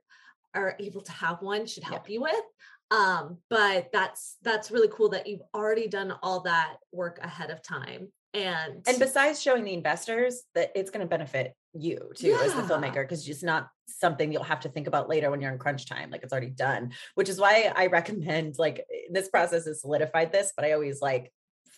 are 0.54 0.76
able 0.78 1.00
to 1.00 1.12
have 1.12 1.42
one 1.42 1.66
should 1.66 1.82
help 1.82 2.08
yeah. 2.08 2.14
you 2.14 2.20
with 2.22 2.44
um 2.90 3.36
but 3.50 3.90
that's 3.92 4.38
that's 4.42 4.70
really 4.70 4.88
cool 4.90 5.10
that 5.10 5.26
you've 5.26 5.42
already 5.54 5.88
done 5.88 6.10
all 6.22 6.40
that 6.40 6.76
work 6.90 7.18
ahead 7.22 7.50
of 7.50 7.62
time 7.62 8.08
and 8.34 8.82
and 8.86 8.98
besides 8.98 9.40
showing 9.40 9.64
the 9.64 9.72
investors 9.72 10.42
that 10.54 10.70
it's 10.74 10.90
going 10.90 11.00
to 11.00 11.08
benefit 11.08 11.54
you 11.72 12.10
too 12.14 12.28
yeah. 12.28 12.40
as 12.42 12.54
the 12.54 12.62
filmmaker 12.62 13.02
because 13.02 13.26
it's 13.28 13.42
not 13.42 13.68
something 13.86 14.32
you'll 14.32 14.42
have 14.42 14.60
to 14.60 14.68
think 14.68 14.86
about 14.86 15.08
later 15.08 15.30
when 15.30 15.40
you're 15.40 15.52
in 15.52 15.58
crunch 15.58 15.86
time 15.86 16.10
like 16.10 16.22
it's 16.22 16.32
already 16.32 16.50
done 16.50 16.92
which 17.14 17.28
is 17.28 17.40
why 17.40 17.72
i 17.74 17.86
recommend 17.86 18.58
like 18.58 18.84
this 19.10 19.28
process 19.28 19.66
has 19.66 19.80
solidified 19.80 20.30
this 20.30 20.52
but 20.54 20.64
i 20.64 20.72
always 20.72 21.00
like 21.00 21.32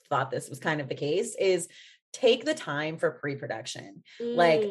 thought 0.08 0.30
this 0.30 0.48
was 0.48 0.58
kind 0.58 0.80
of 0.80 0.88
the 0.88 0.94
case 0.94 1.36
is 1.38 1.68
take 2.12 2.44
the 2.44 2.54
time 2.54 2.98
for 2.98 3.10
pre-production 3.10 4.02
mm. 4.20 4.36
like 4.36 4.68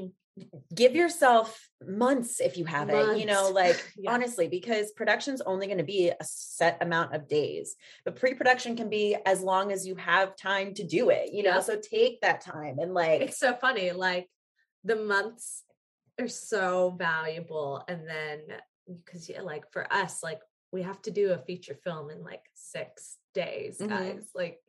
give 0.74 0.96
yourself 0.96 1.70
months 1.86 2.40
if 2.40 2.58
you 2.58 2.66
have 2.66 2.88
months. 2.88 3.12
it 3.14 3.20
you 3.20 3.26
know 3.26 3.50
like 3.54 3.92
yeah. 3.98 4.12
honestly 4.12 4.48
because 4.48 4.92
production's 4.92 5.42
only 5.42 5.68
going 5.68 5.78
to 5.78 5.84
be 5.84 6.10
a 6.10 6.24
set 6.24 6.78
amount 6.82 7.14
of 7.14 7.28
days 7.28 7.76
but 8.06 8.16
pre-production 8.16 8.76
can 8.76 8.90
be 8.90 9.18
as 9.26 9.42
long 9.42 9.72
as 9.72 9.86
you 9.86 9.96
have 9.96 10.36
time 10.36 10.74
to 10.74 10.84
do 10.84 11.10
it 11.10 11.34
you 11.34 11.44
know 11.44 11.60
so 11.62 11.80
take 11.80 12.22
that 12.22 12.42
time 12.42 12.78
and 12.80 12.94
like 12.94 13.22
it's 13.22 13.40
so 13.40 13.54
funny 13.54 13.92
like 13.92 14.30
the 14.84 14.96
months 14.96 15.64
are 16.20 16.28
so 16.28 16.96
valuable 16.98 17.84
and 17.88 18.08
then 18.08 18.40
because 19.06 19.30
yeah, 19.30 19.42
like 19.42 19.64
for 19.72 19.92
us 19.92 20.24
like 20.24 20.40
we 20.72 20.82
have 20.84 21.02
to 21.02 21.12
do 21.12 21.32
a 21.32 21.38
feature 21.38 21.78
film 21.84 22.10
in 22.10 22.24
like 22.24 22.44
six 22.54 23.18
days 23.40 23.78
mm-hmm. 23.78 23.90
guys 23.90 24.30
like 24.36 24.60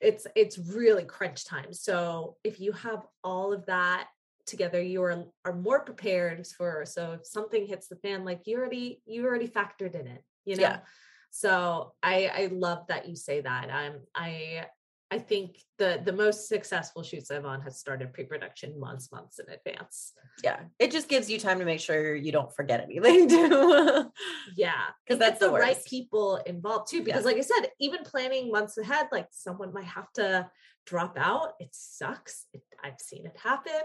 it's 0.00 0.26
it's 0.34 0.58
really 0.58 1.04
crunch 1.04 1.44
time 1.44 1.72
so 1.72 2.36
if 2.44 2.60
you 2.60 2.72
have 2.72 3.02
all 3.22 3.52
of 3.52 3.64
that 3.66 4.08
together 4.46 4.80
you 4.82 5.02
are 5.02 5.24
are 5.44 5.54
more 5.54 5.80
prepared 5.80 6.46
for 6.46 6.84
so 6.84 7.12
if 7.12 7.26
something 7.26 7.66
hits 7.66 7.88
the 7.88 7.96
fan 7.96 8.24
like 8.24 8.42
you 8.46 8.56
already 8.58 9.00
you 9.06 9.24
already 9.24 9.48
factored 9.48 9.94
in 9.94 10.06
it 10.06 10.22
you 10.44 10.56
know 10.56 10.62
yeah. 10.62 10.78
so 11.30 11.92
i 12.02 12.26
i 12.26 12.48
love 12.52 12.86
that 12.88 13.08
you 13.08 13.16
say 13.16 13.40
that 13.40 13.70
i'm 13.70 13.94
i 14.14 14.64
i 15.14 15.18
think 15.18 15.56
the 15.78 16.00
the 16.04 16.12
most 16.12 16.48
successful 16.48 17.02
shoots 17.02 17.30
i've 17.30 17.44
on 17.44 17.60
has 17.60 17.78
started 17.78 18.12
pre-production 18.12 18.78
months 18.78 19.10
months 19.12 19.38
in 19.38 19.46
advance. 19.48 20.12
Yeah 20.42 20.60
it 20.78 20.90
just 20.90 21.08
gives 21.08 21.30
you 21.30 21.38
time 21.38 21.58
to 21.60 21.64
make 21.64 21.80
sure 21.80 22.14
you 22.14 22.32
don't 22.32 22.54
forget 22.54 22.80
anything 22.80 23.28
too. 23.34 24.10
Yeah 24.56 24.84
because 25.06 25.18
that's 25.18 25.40
the, 25.40 25.46
the 25.46 25.52
right 25.52 25.78
people 25.86 26.36
involved 26.46 26.90
too 26.90 27.02
because 27.02 27.22
yeah. 27.22 27.30
like 27.30 27.36
i 27.36 27.46
said 27.52 27.68
even 27.80 28.02
planning 28.02 28.50
months 28.50 28.76
ahead 28.78 29.06
like 29.12 29.28
someone 29.30 29.72
might 29.72 29.92
have 29.98 30.10
to 30.14 30.48
drop 30.86 31.16
out 31.16 31.52
it 31.60 31.70
sucks 31.72 32.46
it, 32.52 32.62
i've 32.82 33.00
seen 33.00 33.26
it 33.26 33.36
happen. 33.42 33.82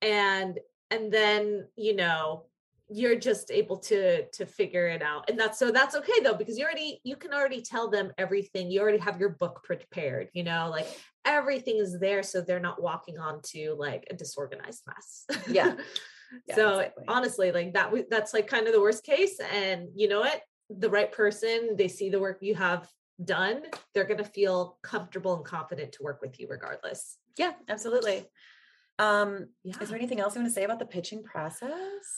And 0.00 0.58
and 0.90 1.12
then 1.12 1.66
you 1.76 1.94
know 1.96 2.44
you're 2.92 3.18
just 3.18 3.50
able 3.50 3.78
to 3.78 4.26
to 4.30 4.44
figure 4.44 4.86
it 4.86 5.02
out 5.02 5.28
and 5.28 5.38
that's 5.38 5.58
so 5.58 5.70
that's 5.70 5.94
okay 5.94 6.20
though 6.22 6.34
because 6.34 6.58
you 6.58 6.64
already 6.64 7.00
you 7.04 7.16
can 7.16 7.32
already 7.32 7.62
tell 7.62 7.88
them 7.88 8.12
everything 8.18 8.70
you 8.70 8.80
already 8.80 8.98
have 8.98 9.18
your 9.18 9.30
book 9.30 9.62
prepared 9.64 10.28
you 10.32 10.44
know 10.44 10.68
like 10.70 10.86
everything 11.24 11.76
is 11.76 11.98
there 11.98 12.22
so 12.22 12.40
they're 12.40 12.60
not 12.60 12.82
walking 12.82 13.18
onto 13.18 13.74
like 13.78 14.04
a 14.10 14.14
disorganized 14.14 14.82
mess 14.86 15.24
yeah, 15.48 15.74
yeah 16.48 16.54
so 16.54 16.78
exactly. 16.78 17.04
honestly 17.08 17.52
like 17.52 17.72
that 17.72 17.92
that's 18.10 18.34
like 18.34 18.46
kind 18.46 18.66
of 18.66 18.72
the 18.72 18.80
worst 18.80 19.04
case 19.04 19.40
and 19.52 19.88
you 19.94 20.08
know 20.08 20.20
what 20.20 20.42
the 20.68 20.90
right 20.90 21.12
person 21.12 21.74
they 21.76 21.88
see 21.88 22.10
the 22.10 22.20
work 22.20 22.38
you 22.40 22.54
have 22.54 22.88
done, 23.24 23.62
they're 23.94 24.04
going 24.04 24.18
to 24.18 24.24
feel 24.24 24.78
comfortable 24.82 25.36
and 25.36 25.44
confident 25.44 25.92
to 25.92 26.02
work 26.02 26.20
with 26.20 26.38
you 26.38 26.46
regardless. 26.48 27.18
Yeah, 27.36 27.52
absolutely. 27.68 28.24
Um, 28.98 29.48
yeah. 29.64 29.74
is 29.80 29.88
there 29.88 29.98
anything 29.98 30.20
else 30.20 30.34
you 30.34 30.42
want 30.42 30.50
to 30.50 30.54
say 30.54 30.64
about 30.64 30.78
the 30.78 30.84
pitching 30.84 31.22
process 31.22 31.70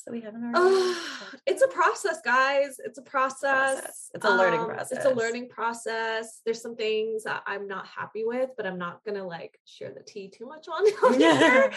that 0.04 0.12
we 0.12 0.20
haven't 0.20 0.54
already? 0.54 0.98
It's 1.46 1.62
a 1.62 1.68
process, 1.68 2.20
guys. 2.24 2.76
It's 2.84 2.98
a 2.98 3.02
process. 3.02 3.80
process. 3.80 4.10
It's 4.14 4.24
a 4.24 4.30
learning 4.30 4.60
um, 4.60 4.66
process. 4.66 4.92
It's 4.92 5.06
a 5.06 5.14
learning 5.14 5.48
process. 5.48 6.40
There's 6.44 6.60
some 6.60 6.76
things 6.76 7.24
that 7.24 7.42
I'm 7.46 7.66
not 7.68 7.86
happy 7.86 8.24
with, 8.24 8.50
but 8.56 8.66
I'm 8.66 8.78
not 8.78 9.04
gonna 9.04 9.26
like 9.26 9.58
share 9.64 9.92
the 9.92 10.02
tea 10.02 10.28
too 10.28 10.46
much 10.46 10.66
on 10.68 11.14
here. 11.18 11.70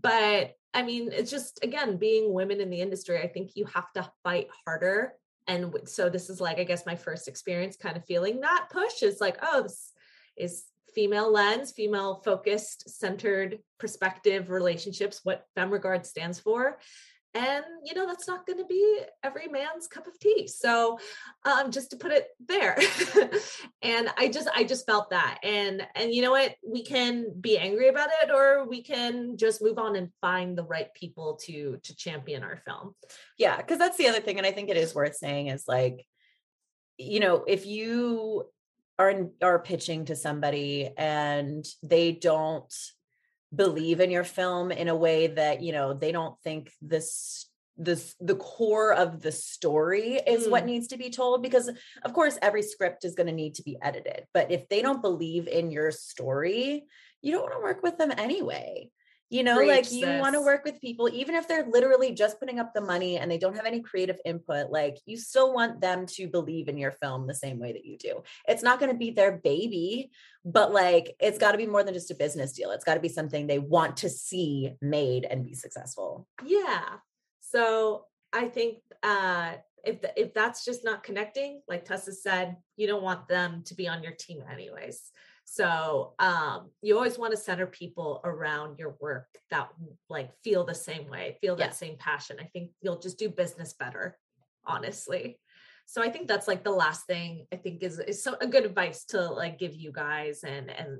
but 0.00 0.54
I 0.74 0.82
mean, 0.82 1.10
it's 1.12 1.30
just 1.30 1.60
again 1.62 1.96
being 1.96 2.32
women 2.32 2.60
in 2.60 2.70
the 2.70 2.80
industry. 2.80 3.20
I 3.20 3.28
think 3.28 3.52
you 3.54 3.64
have 3.66 3.92
to 3.94 4.10
fight 4.22 4.48
harder. 4.64 5.14
And 5.48 5.74
so 5.84 6.08
this 6.08 6.28
is 6.28 6.40
like, 6.40 6.58
I 6.58 6.64
guess, 6.64 6.86
my 6.86 6.96
first 6.96 7.28
experience 7.28 7.76
kind 7.76 7.96
of 7.96 8.04
feeling 8.04 8.40
that 8.40 8.66
push 8.70 9.02
is 9.02 9.20
like, 9.20 9.38
oh, 9.42 9.62
this 9.62 9.92
is 10.36 10.64
female 10.96 11.30
lens, 11.30 11.70
female 11.72 12.22
focused, 12.24 12.88
centered 12.98 13.58
perspective 13.78 14.50
relationships, 14.50 15.20
what 15.22 15.44
Femme 15.54 15.70
Regard 15.70 16.06
stands 16.06 16.40
for. 16.40 16.78
And 17.34 17.64
you 17.84 17.92
know 17.92 18.06
that's 18.06 18.26
not 18.26 18.46
going 18.46 18.60
to 18.60 18.64
be 18.64 19.00
every 19.22 19.46
man's 19.46 19.86
cup 19.88 20.06
of 20.06 20.18
tea. 20.18 20.46
So, 20.46 20.98
um, 21.44 21.70
just 21.70 21.90
to 21.90 21.98
put 21.98 22.10
it 22.10 22.28
there, 22.48 22.78
and 23.82 24.08
I 24.16 24.28
just 24.28 24.48
I 24.54 24.64
just 24.64 24.86
felt 24.86 25.10
that, 25.10 25.40
and 25.42 25.86
and 25.94 26.14
you 26.14 26.22
know 26.22 26.30
what, 26.30 26.54
we 26.66 26.82
can 26.82 27.26
be 27.38 27.58
angry 27.58 27.88
about 27.88 28.08
it, 28.22 28.30
or 28.30 28.66
we 28.66 28.82
can 28.82 29.36
just 29.36 29.62
move 29.62 29.76
on 29.76 29.96
and 29.96 30.08
find 30.22 30.56
the 30.56 30.64
right 30.64 30.88
people 30.94 31.38
to 31.42 31.78
to 31.82 31.94
champion 31.94 32.42
our 32.42 32.56
film. 32.64 32.94
Yeah, 33.36 33.58
because 33.58 33.76
that's 33.76 33.98
the 33.98 34.08
other 34.08 34.20
thing, 34.20 34.38
and 34.38 34.46
I 34.46 34.52
think 34.52 34.70
it 34.70 34.78
is 34.78 34.94
worth 34.94 35.16
saying 35.16 35.48
is 35.48 35.64
like, 35.68 36.06
you 36.96 37.20
know, 37.20 37.44
if 37.46 37.66
you 37.66 38.46
are 38.98 39.28
are 39.42 39.58
pitching 39.58 40.06
to 40.06 40.16
somebody 40.16 40.90
and 40.96 41.64
they 41.82 42.12
don't 42.12 42.72
believe 43.54 44.00
in 44.00 44.10
your 44.10 44.24
film 44.24 44.72
in 44.72 44.88
a 44.88 44.96
way 44.96 45.28
that 45.28 45.62
you 45.62 45.72
know 45.72 45.94
they 45.94 46.12
don't 46.12 46.38
think 46.42 46.70
this 46.82 47.46
this 47.78 48.14
the 48.20 48.36
core 48.36 48.92
of 48.92 49.20
the 49.20 49.32
story 49.32 50.14
is 50.26 50.46
mm. 50.46 50.50
what 50.50 50.64
needs 50.64 50.88
to 50.88 50.96
be 50.96 51.10
told 51.10 51.42
because 51.42 51.70
of 52.04 52.12
course 52.12 52.38
every 52.40 52.62
script 52.62 53.04
is 53.04 53.14
going 53.14 53.26
to 53.26 53.32
need 53.32 53.54
to 53.54 53.62
be 53.62 53.76
edited 53.82 54.24
but 54.32 54.50
if 54.50 54.68
they 54.68 54.80
don't 54.82 55.02
believe 55.02 55.46
in 55.46 55.70
your 55.70 55.90
story 55.90 56.84
you 57.20 57.32
don't 57.32 57.42
want 57.42 57.54
to 57.54 57.60
work 57.60 57.82
with 57.82 57.98
them 57.98 58.12
anyway 58.16 58.90
you 59.28 59.42
know, 59.42 59.56
Preach 59.56 59.68
like 59.68 59.92
you 59.92 60.06
want 60.20 60.34
to 60.34 60.40
work 60.40 60.64
with 60.64 60.80
people, 60.80 61.08
even 61.08 61.34
if 61.34 61.48
they're 61.48 61.66
literally 61.66 62.12
just 62.12 62.38
putting 62.38 62.60
up 62.60 62.72
the 62.72 62.80
money 62.80 63.18
and 63.18 63.30
they 63.30 63.38
don't 63.38 63.56
have 63.56 63.66
any 63.66 63.80
creative 63.80 64.18
input, 64.24 64.70
like 64.70 64.98
you 65.04 65.16
still 65.16 65.52
want 65.52 65.80
them 65.80 66.06
to 66.06 66.28
believe 66.28 66.68
in 66.68 66.78
your 66.78 66.92
film 66.92 67.26
the 67.26 67.34
same 67.34 67.58
way 67.58 67.72
that 67.72 67.84
you 67.84 67.98
do. 67.98 68.22
It's 68.46 68.62
not 68.62 68.78
going 68.78 68.92
to 68.92 68.98
be 68.98 69.10
their 69.10 69.32
baby, 69.32 70.10
but 70.44 70.72
like 70.72 71.16
it's 71.18 71.38
got 71.38 71.52
to 71.52 71.58
be 71.58 71.66
more 71.66 71.82
than 71.82 71.94
just 71.94 72.10
a 72.12 72.14
business 72.14 72.52
deal. 72.52 72.70
It's 72.70 72.84
got 72.84 72.94
to 72.94 73.00
be 73.00 73.08
something 73.08 73.46
they 73.46 73.58
want 73.58 73.96
to 73.98 74.08
see 74.08 74.72
made 74.80 75.24
and 75.24 75.44
be 75.44 75.54
successful. 75.54 76.28
Yeah. 76.44 76.84
So 77.40 78.04
I 78.32 78.46
think 78.46 78.78
uh 79.02 79.54
if 79.84 80.02
the, 80.02 80.20
if 80.20 80.34
that's 80.34 80.64
just 80.64 80.84
not 80.84 81.04
connecting, 81.04 81.62
like 81.68 81.84
Tessa 81.84 82.12
said, 82.12 82.56
you 82.76 82.88
don't 82.88 83.04
want 83.04 83.28
them 83.28 83.62
to 83.66 83.74
be 83.74 83.86
on 83.86 84.02
your 84.02 84.12
team 84.12 84.42
anyways. 84.52 85.00
So 85.48 86.14
um, 86.18 86.70
you 86.82 86.96
always 86.96 87.18
want 87.18 87.30
to 87.30 87.36
center 87.36 87.68
people 87.68 88.20
around 88.24 88.80
your 88.80 88.96
work 89.00 89.28
that 89.50 89.68
like 90.10 90.32
feel 90.42 90.64
the 90.64 90.74
same 90.74 91.08
way, 91.08 91.38
feel 91.40 91.54
that 91.56 91.68
yeah. 91.68 91.70
same 91.70 91.96
passion. 91.98 92.38
I 92.40 92.46
think 92.46 92.72
you'll 92.82 92.98
just 92.98 93.16
do 93.16 93.28
business 93.28 93.72
better, 93.72 94.18
honestly. 94.66 95.38
So 95.86 96.02
I 96.02 96.10
think 96.10 96.26
that's 96.26 96.48
like 96.48 96.64
the 96.64 96.72
last 96.72 97.06
thing 97.06 97.46
I 97.52 97.56
think 97.56 97.84
is 97.84 98.00
is 98.00 98.20
so 98.20 98.36
a 98.40 98.46
good 98.48 98.64
advice 98.64 99.04
to 99.06 99.20
like 99.30 99.56
give 99.56 99.76
you 99.76 99.92
guys 99.92 100.42
and 100.42 100.68
and 100.68 100.98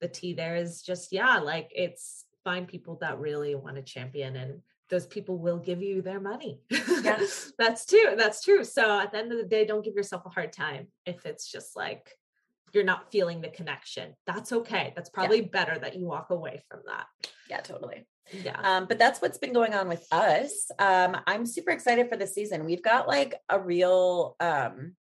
the 0.00 0.06
tea 0.06 0.34
there 0.34 0.54
is 0.54 0.82
just 0.82 1.10
yeah, 1.10 1.38
like 1.38 1.72
it's 1.74 2.26
find 2.44 2.68
people 2.68 2.96
that 3.00 3.18
really 3.18 3.56
want 3.56 3.74
to 3.74 3.82
champion 3.82 4.36
and 4.36 4.60
those 4.88 5.06
people 5.08 5.36
will 5.36 5.58
give 5.58 5.82
you 5.82 6.00
their 6.00 6.20
money. 6.20 6.60
Yeah. 6.70 7.20
that's 7.58 7.86
true. 7.86 8.14
That's 8.16 8.44
true. 8.44 8.62
So 8.62 9.00
at 9.00 9.10
the 9.10 9.18
end 9.18 9.32
of 9.32 9.38
the 9.38 9.44
day, 9.44 9.64
don't 9.64 9.84
give 9.84 9.94
yourself 9.94 10.26
a 10.26 10.30
hard 10.30 10.52
time 10.52 10.86
if 11.06 11.26
it's 11.26 11.50
just 11.50 11.74
like 11.74 12.16
you're 12.72 12.84
not 12.84 13.10
feeling 13.10 13.40
the 13.40 13.48
connection. 13.48 14.14
That's 14.26 14.52
okay. 14.52 14.92
That's 14.94 15.10
probably 15.10 15.42
yeah. 15.42 15.48
better 15.52 15.78
that 15.78 15.96
you 15.96 16.06
walk 16.06 16.30
away 16.30 16.62
from 16.68 16.80
that. 16.86 17.06
Yeah, 17.48 17.60
totally. 17.60 18.06
Yeah. 18.32 18.60
Um, 18.62 18.86
but 18.86 18.98
that's 18.98 19.20
what's 19.20 19.38
been 19.38 19.52
going 19.52 19.74
on 19.74 19.88
with 19.88 20.06
us. 20.12 20.70
Um, 20.78 21.16
I'm 21.26 21.46
super 21.46 21.70
excited 21.70 22.08
for 22.08 22.16
the 22.16 22.26
season. 22.26 22.64
We've 22.64 22.82
got 22.82 23.08
like 23.08 23.34
a 23.48 23.58
real 23.58 24.36
um 24.40 24.94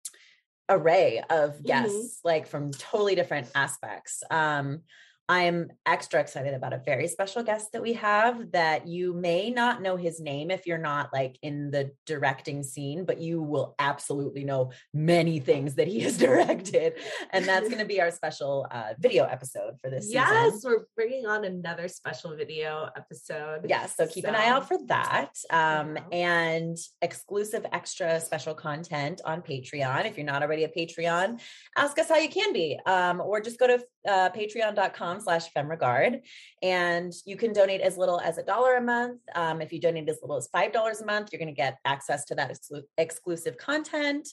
array 0.69 1.23
of 1.30 1.51
mm-hmm. 1.51 1.63
guests, 1.63 2.19
mm-hmm. 2.19 2.27
like 2.27 2.47
from 2.47 2.71
totally 2.71 3.15
different 3.15 3.49
aspects. 3.56 4.23
Um, 4.30 4.82
I'm 5.29 5.71
extra 5.85 6.21
excited 6.21 6.53
about 6.53 6.71
a 6.71 6.81
very 6.85 7.07
special 7.09 7.43
guest 7.43 7.73
that 7.73 7.81
we 7.81 7.93
have 7.93 8.51
that 8.51 8.87
you 8.87 9.13
may 9.13 9.49
not 9.49 9.81
know 9.81 9.97
his 9.97 10.21
name 10.21 10.49
if 10.49 10.65
you're 10.65 10.77
not 10.77 11.11
like 11.11 11.37
in 11.41 11.69
the 11.69 11.91
directing 12.05 12.63
scene, 12.63 13.03
but 13.03 13.19
you 13.19 13.41
will 13.41 13.75
absolutely 13.77 14.45
know 14.45 14.71
many 14.93 15.39
things 15.39 15.75
that 15.75 15.87
he 15.87 15.99
has 15.99 16.17
directed. 16.27 16.93
And 17.31 17.43
that's 17.43 17.67
going 17.67 17.79
to 17.79 17.85
be 17.85 17.99
our 17.99 18.09
special 18.09 18.67
uh, 18.71 18.93
video 18.99 19.25
episode 19.25 19.73
for 19.81 19.89
this 19.89 20.07
yes, 20.09 20.53
season. 20.53 20.71
we're 20.71 20.85
bringing 20.95 21.25
on 21.25 21.43
another 21.43 21.89
special 21.89 22.33
video 22.33 22.89
episode. 22.95 23.65
Yes, 23.67 23.95
yeah, 23.99 24.05
so 24.05 24.11
keep 24.11 24.23
so. 24.23 24.29
an 24.29 24.35
eye 24.35 24.47
out 24.47 24.67
for 24.67 24.77
that. 24.87 25.33
Um, 25.49 25.97
and 26.13 26.77
exclusive 27.01 27.65
extra 27.73 28.21
special 28.21 28.53
content 28.53 29.19
on 29.25 29.41
Patreon. 29.41 30.05
If 30.05 30.17
you're 30.17 30.25
not 30.25 30.41
already 30.41 30.63
a 30.63 30.69
Patreon, 30.69 31.41
ask 31.75 31.99
us 31.99 32.07
how 32.07 32.17
you 32.17 32.29
can 32.29 32.53
be, 32.53 32.79
um, 32.85 33.19
or 33.19 33.41
just 33.41 33.59
go 33.59 33.67
to 33.67 33.83
uh, 34.07 34.29
patreon.com 34.29 35.19
slash 35.19 35.51
femmeregard 35.53 36.21
and 36.61 37.13
you 37.25 37.35
can 37.35 37.53
donate 37.53 37.81
as 37.81 37.97
little 37.97 38.19
as 38.21 38.37
a 38.37 38.43
dollar 38.43 38.75
a 38.75 38.81
month. 38.81 39.19
Um, 39.35 39.61
if 39.61 39.73
you 39.73 39.79
donate 39.79 40.09
as 40.09 40.19
little 40.21 40.37
as 40.37 40.47
five 40.47 40.71
dollars 40.71 41.01
a 41.01 41.05
month 41.05 41.29
you're 41.31 41.39
going 41.39 41.53
to 41.53 41.53
get 41.53 41.77
access 41.85 42.25
to 42.25 42.35
that 42.35 42.51
exclu- 42.51 42.83
exclusive 42.97 43.57
content. 43.57 44.27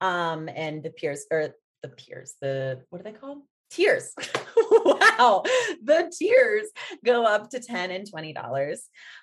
Um, 0.00 0.48
and 0.48 0.82
the 0.82 0.90
peers 0.90 1.26
or 1.30 1.54
the 1.82 1.88
peers 1.88 2.34
the 2.40 2.82
what 2.90 3.00
are 3.00 3.04
they 3.04 3.12
called? 3.12 3.42
Tiers. 3.70 4.14
wow. 5.20 5.42
The 5.82 6.12
tiers 6.16 6.68
go 7.04 7.24
up 7.24 7.50
to 7.50 7.60
10 7.60 7.90
and 7.90 8.10
$20. 8.10 8.78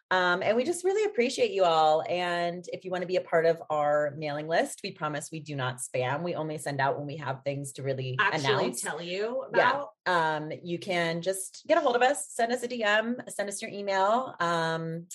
Um, 0.09 0.41
and 0.41 0.55
we 0.55 0.63
just 0.63 0.83
really 0.83 1.03
appreciate 1.05 1.51
you 1.51 1.63
all. 1.63 2.03
And 2.09 2.65
if 2.71 2.85
you 2.85 2.91
want 2.91 3.01
to 3.01 3.07
be 3.07 3.17
a 3.17 3.21
part 3.21 3.45
of 3.45 3.61
our 3.69 4.13
mailing 4.17 4.47
list, 4.47 4.79
we 4.83 4.91
promise 4.91 5.29
we 5.31 5.39
do 5.39 5.55
not 5.55 5.79
spam. 5.79 6.23
We 6.23 6.35
only 6.35 6.57
send 6.57 6.79
out 6.79 6.97
when 6.97 7.07
we 7.07 7.17
have 7.17 7.41
things 7.43 7.73
to 7.73 7.83
really 7.83 8.15
Actually 8.19 8.53
announce. 8.53 8.81
tell 8.81 9.01
you 9.01 9.43
about. 9.49 9.89
Yeah. 10.05 10.37
Um, 10.37 10.51
you 10.63 10.79
can 10.79 11.21
just 11.21 11.63
get 11.67 11.77
a 11.77 11.81
hold 11.81 11.95
of 11.95 12.01
us, 12.01 12.27
send 12.29 12.51
us 12.51 12.63
a 12.63 12.67
DM, 12.67 13.15
send 13.29 13.49
us 13.49 13.61
your 13.61 13.71
email. 13.71 14.35
Um, 14.39 15.07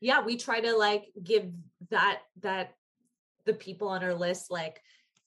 yeah, 0.00 0.22
we 0.22 0.36
try 0.36 0.60
to 0.60 0.76
like 0.76 1.04
give 1.22 1.50
that 1.90 2.20
that 2.42 2.74
the 3.46 3.54
people 3.54 3.88
on 3.88 4.02
our 4.02 4.14
list 4.14 4.50
like 4.50 4.80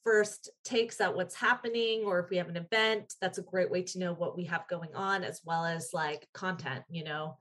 first 0.07 0.51
takes 0.63 1.01
at 1.01 1.13
what's 1.13 1.35
happening 1.35 2.05
or 2.05 2.17
if 2.17 2.29
we 2.29 2.37
have 2.37 2.47
an 2.47 2.55
event 2.55 3.15
that's 3.19 3.39
a 3.39 3.41
great 3.41 3.69
way 3.69 3.83
to 3.83 3.99
know 3.99 4.13
what 4.13 4.37
we 4.37 4.45
have 4.45 4.65
going 4.69 4.95
on 4.95 5.21
as 5.21 5.41
well 5.43 5.65
as 5.65 5.89
like 5.93 6.25
content 6.33 6.81
you 6.89 7.03
know 7.03 7.35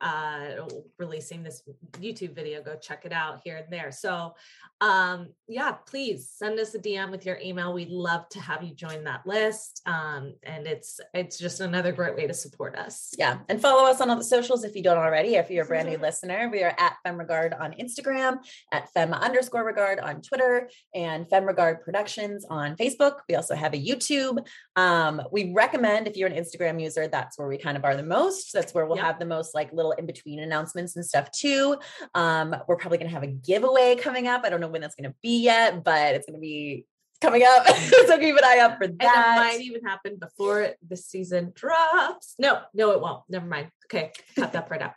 uh 0.00 0.68
releasing 0.98 1.42
this 1.42 1.62
youtube 2.00 2.34
video 2.34 2.62
go 2.62 2.76
check 2.76 3.04
it 3.04 3.12
out 3.12 3.40
here 3.44 3.56
and 3.56 3.72
there. 3.72 3.90
So 3.90 4.34
um 4.80 5.28
yeah 5.48 5.72
please 5.72 6.30
send 6.32 6.60
us 6.60 6.74
a 6.74 6.78
dm 6.78 7.10
with 7.10 7.26
your 7.26 7.38
email. 7.38 7.72
We'd 7.72 7.90
love 7.90 8.28
to 8.30 8.40
have 8.40 8.62
you 8.62 8.74
join 8.74 9.04
that 9.04 9.26
list 9.26 9.82
um 9.86 10.34
and 10.44 10.66
it's 10.66 11.00
it's 11.14 11.38
just 11.38 11.60
another 11.60 11.92
great 11.92 12.16
way 12.16 12.26
to 12.26 12.34
support 12.34 12.76
us. 12.76 13.12
Yeah 13.18 13.38
and 13.48 13.60
follow 13.60 13.90
us 13.90 14.00
on 14.00 14.08
all 14.08 14.16
the 14.16 14.24
socials 14.24 14.64
if 14.64 14.76
you 14.76 14.82
don't 14.82 14.98
already 14.98 15.34
if 15.34 15.50
you're 15.50 15.64
a 15.64 15.68
brand 15.68 15.88
new 15.88 15.98
listener. 16.08 16.48
We 16.50 16.62
are 16.62 16.74
at 16.78 16.96
femmeregard 17.04 17.58
on 17.60 17.72
instagram 17.72 18.38
at 18.72 18.92
femme 18.92 19.14
underscore 19.14 19.64
regard 19.64 19.98
on 19.98 20.22
twitter 20.22 20.70
and 20.94 21.26
femmeregard 21.26 21.82
productions 21.82 22.46
on 22.48 22.76
facebook. 22.76 23.18
We 23.28 23.34
also 23.34 23.54
have 23.54 23.74
a 23.74 23.84
youtube. 23.84 24.46
Um 24.76 25.22
we 25.32 25.52
recommend 25.52 26.06
if 26.06 26.16
you're 26.16 26.28
an 26.28 26.36
instagram 26.36 26.80
user 26.80 27.08
that's 27.08 27.38
where 27.38 27.48
we 27.48 27.58
kind 27.58 27.76
of 27.76 27.84
are 27.84 27.96
the 27.96 28.02
most. 28.02 28.52
That's 28.52 28.74
where 28.74 28.86
we'll 28.86 28.96
yep. 28.96 29.06
have 29.06 29.18
the 29.18 29.26
most 29.26 29.54
like 29.54 29.72
little 29.72 29.87
little 29.88 29.98
in 29.98 30.06
between 30.06 30.40
announcements 30.40 30.96
and 30.96 31.04
stuff 31.04 31.30
too. 31.30 31.76
Um, 32.14 32.54
we're 32.66 32.76
probably 32.76 32.98
going 32.98 33.08
to 33.08 33.14
have 33.14 33.22
a 33.22 33.28
giveaway 33.28 33.96
coming 33.96 34.26
up. 34.26 34.42
I 34.44 34.50
don't 34.50 34.60
know 34.60 34.68
when 34.68 34.80
that's 34.80 34.94
going 34.94 35.10
to 35.10 35.16
be 35.22 35.42
yet, 35.42 35.84
but 35.84 36.14
it's 36.14 36.26
going 36.26 36.38
to 36.38 36.40
be 36.40 36.86
coming 37.20 37.42
up. 37.46 37.66
so 38.06 38.18
keep 38.18 38.36
an 38.36 38.44
eye 38.44 38.58
out 38.60 38.78
for 38.78 38.86
that. 38.86 38.92
And 39.00 39.00
it 39.00 39.40
might 39.40 39.60
even 39.60 39.84
happen 39.84 40.16
before 40.16 40.70
the 40.86 40.96
season 40.96 41.52
drops. 41.54 42.34
No, 42.38 42.60
no, 42.74 42.92
it 42.92 43.00
won't. 43.00 43.22
Never 43.28 43.46
mind. 43.46 43.70
Okay, 43.86 44.12
cut 44.36 44.52
that 44.52 44.68
part 44.68 44.82
out. 44.82 44.92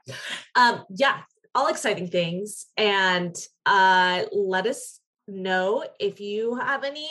Um, 0.55 0.83
yeah, 0.89 1.19
all 1.55 1.67
exciting 1.67 2.07
things. 2.07 2.65
And 2.77 3.35
uh, 3.65 4.23
let 4.33 4.67
us 4.67 4.99
know 5.27 5.85
if 5.99 6.19
you 6.19 6.55
have 6.55 6.83
any 6.83 7.07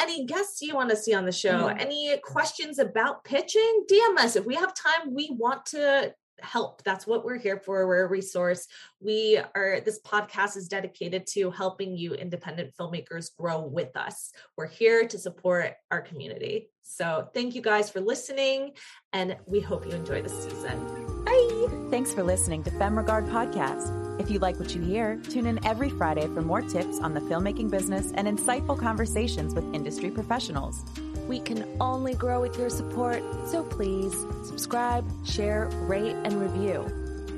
any 0.00 0.24
guests 0.24 0.62
you 0.62 0.74
want 0.74 0.88
to 0.88 0.96
see 0.96 1.12
on 1.12 1.26
the 1.26 1.32
show, 1.32 1.68
mm-hmm. 1.68 1.78
any 1.78 2.16
questions 2.24 2.78
about 2.78 3.22
pitching, 3.22 3.84
DM 3.90 4.16
us. 4.16 4.34
If 4.34 4.46
we 4.46 4.54
have 4.54 4.72
time, 4.74 5.14
we 5.14 5.28
want 5.38 5.66
to 5.66 6.14
help. 6.42 6.82
That's 6.82 7.06
what 7.06 7.24
we're 7.24 7.38
here 7.38 7.58
for. 7.58 7.86
We're 7.86 8.04
a 8.04 8.08
resource. 8.08 8.66
We 9.00 9.40
are, 9.54 9.80
this 9.84 10.00
podcast 10.00 10.56
is 10.56 10.68
dedicated 10.68 11.26
to 11.32 11.50
helping 11.50 11.96
you 11.96 12.14
independent 12.14 12.72
filmmakers 12.78 13.34
grow 13.36 13.60
with 13.62 13.96
us. 13.96 14.32
We're 14.56 14.66
here 14.66 15.06
to 15.06 15.18
support 15.18 15.74
our 15.90 16.00
community. 16.00 16.70
So 16.82 17.28
thank 17.34 17.54
you 17.54 17.62
guys 17.62 17.88
for 17.88 18.00
listening, 18.00 18.72
and 19.12 19.36
we 19.46 19.60
hope 19.60 19.86
you 19.86 19.92
enjoy 19.92 20.22
the 20.22 20.28
season. 20.28 21.24
Bye. 21.24 21.88
Thanks 21.90 22.12
for 22.12 22.22
listening 22.24 22.64
to 22.64 22.70
Femme 22.72 22.98
Regard 22.98 23.26
Podcast. 23.26 24.09
If 24.18 24.30
you 24.30 24.38
like 24.38 24.58
what 24.58 24.74
you 24.74 24.82
hear, 24.82 25.16
tune 25.28 25.46
in 25.46 25.64
every 25.64 25.90
Friday 25.90 26.26
for 26.34 26.42
more 26.42 26.62
tips 26.62 26.98
on 27.00 27.14
the 27.14 27.20
filmmaking 27.20 27.70
business 27.70 28.12
and 28.14 28.26
insightful 28.26 28.78
conversations 28.78 29.54
with 29.54 29.64
industry 29.74 30.10
professionals. 30.10 30.84
We 31.28 31.40
can 31.40 31.64
only 31.80 32.14
grow 32.14 32.40
with 32.40 32.58
your 32.58 32.70
support, 32.70 33.22
so 33.46 33.62
please 33.62 34.12
subscribe, 34.44 35.04
share, 35.24 35.68
rate, 35.82 36.16
and 36.24 36.40
review. 36.40 36.84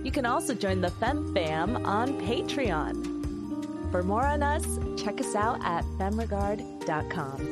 You 0.02 0.11
can 0.11 0.26
also 0.26 0.54
join 0.54 0.80
the 0.80 0.90
Femme 0.90 1.35
Fam 1.35 1.85
on 1.85 2.20
Patreon. 2.22 3.90
For 3.92 4.02
more 4.02 4.24
on 4.24 4.42
us, 4.42 4.64
check 4.96 5.20
us 5.20 5.35
out 5.35 5.62
at 5.64 5.85
femmeregard.com. 5.98 7.51